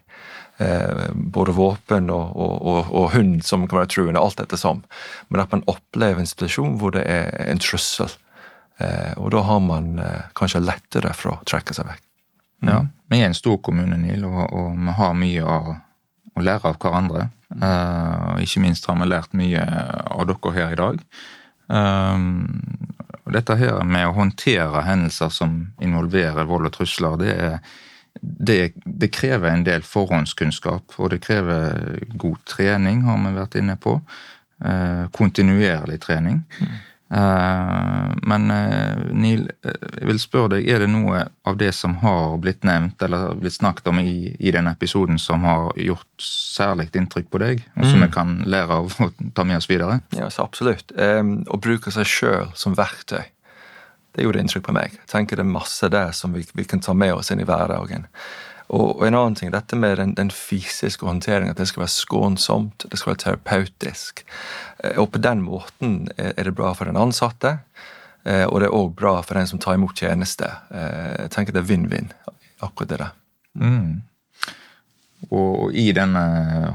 Både 1.33 1.55
våpen 1.57 2.11
og, 2.13 2.35
og, 2.35 2.53
og, 2.61 2.91
og 2.91 3.07
hund 3.15 3.39
som 3.47 3.65
kan 3.65 3.79
være 3.79 3.89
truende, 3.95 4.21
alt 4.21 4.43
etter 4.43 4.61
som. 4.61 4.83
Men 5.31 5.41
at 5.41 5.55
man 5.55 5.65
opplever 5.71 6.21
en 6.21 6.29
situasjon 6.29 6.77
hvor 6.77 6.93
det 6.93 7.07
er 7.09 7.31
en 7.47 7.63
trussel. 7.63 8.13
Og 9.17 9.31
da 9.33 9.41
har 9.49 9.65
man 9.65 9.97
kanskje 10.37 10.61
lettere 10.67 11.15
for 11.17 11.33
å 11.33 11.41
trekke 11.47 11.73
seg 11.73 11.89
vekk. 11.89 12.05
Ja, 12.69 12.83
Vi 13.09 13.23
er 13.23 13.31
en 13.31 13.39
stor 13.39 13.57
kommune, 13.65 13.97
Nil, 13.97 14.27
og, 14.29 14.45
og 14.53 14.77
vi 14.77 14.97
har 14.99 15.17
mye 15.17 15.57
av 15.57 15.73
og 16.37 16.45
lære 16.45 16.69
av 16.69 16.77
hverandre. 16.81 17.27
Uh, 17.49 18.37
ikke 18.43 18.61
minst 18.61 18.85
har 18.89 18.97
vi 18.99 19.09
lært 19.09 19.35
mye 19.37 19.63
av 20.13 20.27
dere 20.29 20.53
her 20.55 20.75
i 20.75 20.79
dag. 20.79 21.01
Um, 21.67 22.47
og 23.25 23.33
dette 23.35 23.57
her 23.59 23.81
med 23.83 24.07
å 24.07 24.15
håndtere 24.15 24.85
hendelser 24.87 25.31
som 25.33 25.59
involverer 25.83 26.47
vold 26.47 26.69
og 26.69 26.75
trusler, 26.77 27.17
det, 27.19 27.33
er, 27.35 27.57
det, 28.21 28.59
det, 28.85 29.09
krever 29.11 29.51
en 29.51 29.65
del 29.67 29.83
forhåndskunnskap. 29.83 30.95
Og 31.01 31.11
det 31.11 31.23
krever 31.25 32.03
god 32.15 32.43
trening, 32.47 33.03
har 33.07 33.19
vi 33.25 33.33
vært 33.35 33.59
inne 33.59 33.77
på. 33.81 33.97
Uh, 34.63 35.05
kontinuerlig 35.13 35.99
trening. 36.05 36.43
Mm. 36.61 36.77
Eh, 37.09 38.11
men 38.21 38.51
uh, 38.51 39.11
Neil, 39.15 39.45
eh, 39.63 39.75
jeg 40.01 40.07
vil 40.09 40.19
spørre 40.19 40.49
deg, 40.57 40.65
er 40.67 40.83
det 40.83 40.89
noe 40.91 41.21
av 41.47 41.55
det 41.59 41.69
som 41.75 41.95
har 42.01 42.35
blitt 42.43 42.67
nevnt 42.67 43.01
eller 43.05 43.37
blitt 43.39 43.55
snakket 43.55 43.87
om 43.93 44.01
i, 44.01 44.33
i 44.35 44.51
denne 44.51 44.73
episoden 44.75 45.19
som 45.21 45.45
har 45.47 45.71
gjort 45.79 46.23
særlig 46.23 46.89
inntrykk 46.97 47.29
på 47.31 47.41
deg, 47.43 47.63
og 47.77 47.87
som 47.87 48.03
mm. 48.03 48.09
kan 48.11 48.35
lære 48.49 48.81
av 48.81 48.91
og 48.91 49.23
ta 49.37 49.47
med 49.47 49.61
oss 49.61 49.69
videre? 49.71 50.01
Ja, 50.17 50.27
så 50.33 50.43
absolutt. 50.43 50.91
Um, 50.99 51.39
å 51.47 51.59
bruke 51.63 51.93
seg 51.95 52.09
sjøl 52.11 52.51
som 52.59 52.75
verktøy, 52.75 53.23
det 54.17 54.25
gjorde 54.25 54.43
inntrykk 54.43 54.67
på 54.67 54.75
meg. 54.75 54.97
Jeg 54.97 55.11
tenker 55.11 55.39
det 55.39 55.45
er 55.45 55.51
masse 55.53 55.87
der 55.93 56.11
som 56.17 56.35
vi, 56.35 56.43
vi 56.57 56.67
kan 56.67 56.83
ta 56.83 56.95
med 56.97 57.13
oss 57.15 57.31
inn 57.31 57.43
i 57.43 57.47
hverdagen. 57.47 58.07
Og, 58.67 59.05
en 59.07 59.15
annen 59.15 59.35
ting, 59.39 59.51
dette 59.53 59.77
med 59.79 59.95
den, 59.99 60.13
den 60.17 60.31
fysiske 60.33 61.05
håndteringen, 61.07 61.53
at 61.53 61.61
det 61.61 61.69
skal 61.69 61.85
være 61.85 61.93
skånsomt, 61.93 62.87
det 62.91 62.99
skal 62.99 63.13
være 63.13 63.23
terapeutisk. 63.23 64.25
Eh, 64.83 64.97
og 64.99 65.11
på 65.13 65.21
den 65.23 65.45
måten 65.45 66.09
er 66.17 66.43
det 66.43 66.55
bra 66.57 66.73
for 66.75 66.89
den 66.89 66.99
ansatte, 66.99 67.59
eh, 68.25 68.43
og 68.43 68.59
det 68.59 68.67
er 68.67 68.75
òg 68.75 68.91
bra 68.99 69.15
for 69.21 69.39
den 69.39 69.47
som 69.47 69.61
tar 69.63 69.79
imot 69.79 70.03
tjeneste. 70.03 70.51
Eh, 70.71 71.15
jeg 71.23 71.33
tenker 71.35 71.55
det 71.55 71.63
er 71.63 71.71
vinn-vinn, 71.71 72.11
akkurat 72.59 72.91
det 72.91 73.01
der. 73.05 73.15
Mm. 73.57 73.95
Og 75.33 75.73
i 75.73 75.89
denne 75.95 76.23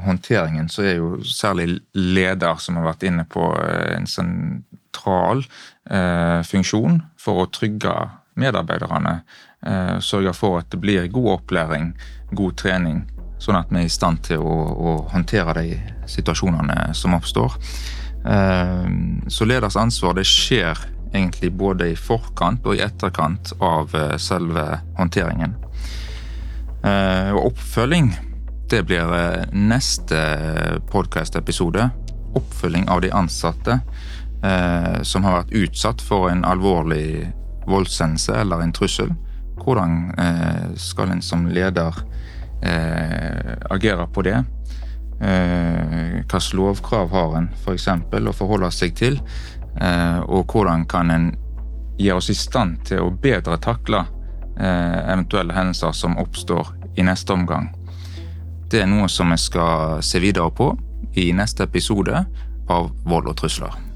håndteringen 0.02 0.68
så 0.72 0.84
er 0.86 0.96
jo 0.98 1.12
særlig 1.24 1.78
leder, 1.94 2.58
som 2.58 2.80
har 2.80 2.90
vært 2.90 3.06
inne 3.06 3.24
på, 3.30 3.44
en 3.94 4.08
sentral 4.10 5.44
eh, 5.90 6.40
funksjon 6.48 7.00
for 7.20 7.44
å 7.44 7.50
trygge 7.54 7.94
medarbeiderne 8.40 9.20
eh, 9.66 9.98
sørge 10.00 10.34
for 10.36 10.60
at 10.60 10.70
det 10.72 10.80
blir 10.82 11.08
god 11.12 11.30
opplæring, 11.38 11.92
god 12.32 12.56
trening, 12.60 13.02
sånn 13.42 13.58
at 13.58 13.72
vi 13.72 13.82
er 13.82 13.90
i 13.90 13.92
stand 13.92 14.22
til 14.28 14.42
å, 14.42 14.56
å 14.72 14.96
håndtere 15.12 15.56
de 15.58 15.78
situasjonene 16.10 16.92
som 16.98 17.16
oppstår. 17.18 17.58
Eh, 18.24 18.88
så 19.28 19.48
leders 19.48 19.78
ansvar 19.80 20.18
det 20.18 20.26
skjer 20.28 20.78
egentlig 21.12 21.52
både 21.52 21.90
i 21.92 21.98
forkant 21.98 22.64
og 22.66 22.78
i 22.78 22.84
etterkant 22.84 23.54
av 23.60 23.94
eh, 23.98 24.16
selve 24.22 24.66
håndteringen. 24.98 25.58
Og 26.82 27.52
oppfølging 27.52 28.08
det 28.72 28.80
blir 28.88 29.06
neste 29.54 30.18
podkast-episode. 30.90 31.84
Oppfølging 32.34 32.88
av 32.90 33.04
de 33.04 33.12
ansatte 33.14 33.76
eh, 34.42 35.02
som 35.02 35.26
har 35.26 35.42
vært 35.42 35.54
utsatt 35.62 36.02
for 36.04 36.30
en 36.30 36.44
alvorlig 36.48 37.28
voldshendelse 37.68 38.34
eller 38.40 38.64
en 38.64 38.74
trussel. 38.74 39.12
Hvordan 39.60 40.14
eh, 40.18 40.72
skal 40.76 41.12
en 41.12 41.22
som 41.22 41.46
leder 41.46 41.96
eh, 42.62 43.52
agere 43.70 44.06
på 44.12 44.24
det? 44.26 44.38
Eh, 45.22 46.22
Hvilke 46.22 46.56
lovkrav 46.56 47.12
har 47.12 47.36
en 47.38 47.50
f.eks. 47.52 47.74
eksempel 47.76 48.28
å 48.28 48.36
forholde 48.36 48.70
seg 48.74 48.96
til? 48.98 49.20
Og 49.72 50.52
hvordan 50.52 50.82
kan 50.84 51.08
en 51.10 51.30
gjøre 51.96 52.20
oss 52.20 52.28
i 52.28 52.36
stand 52.36 52.82
til 52.84 53.00
å 53.00 53.14
bedre 53.22 53.56
takle 53.56 54.02
eventuelle 54.60 55.56
hendelser 55.56 55.96
som 55.96 56.18
oppstår 56.20 56.74
i 57.00 57.06
neste 57.08 57.32
omgang? 57.32 57.70
Det 58.68 58.82
er 58.82 58.90
noe 58.90 59.08
som 59.08 59.32
vi 59.32 59.40
skal 59.40 60.04
se 60.04 60.20
videre 60.20 60.52
på 60.52 60.74
i 61.16 61.30
neste 61.36 61.64
episode 61.64 62.24
av 62.68 62.92
Vold 63.08 63.32
og 63.32 63.40
trusler. 63.40 63.91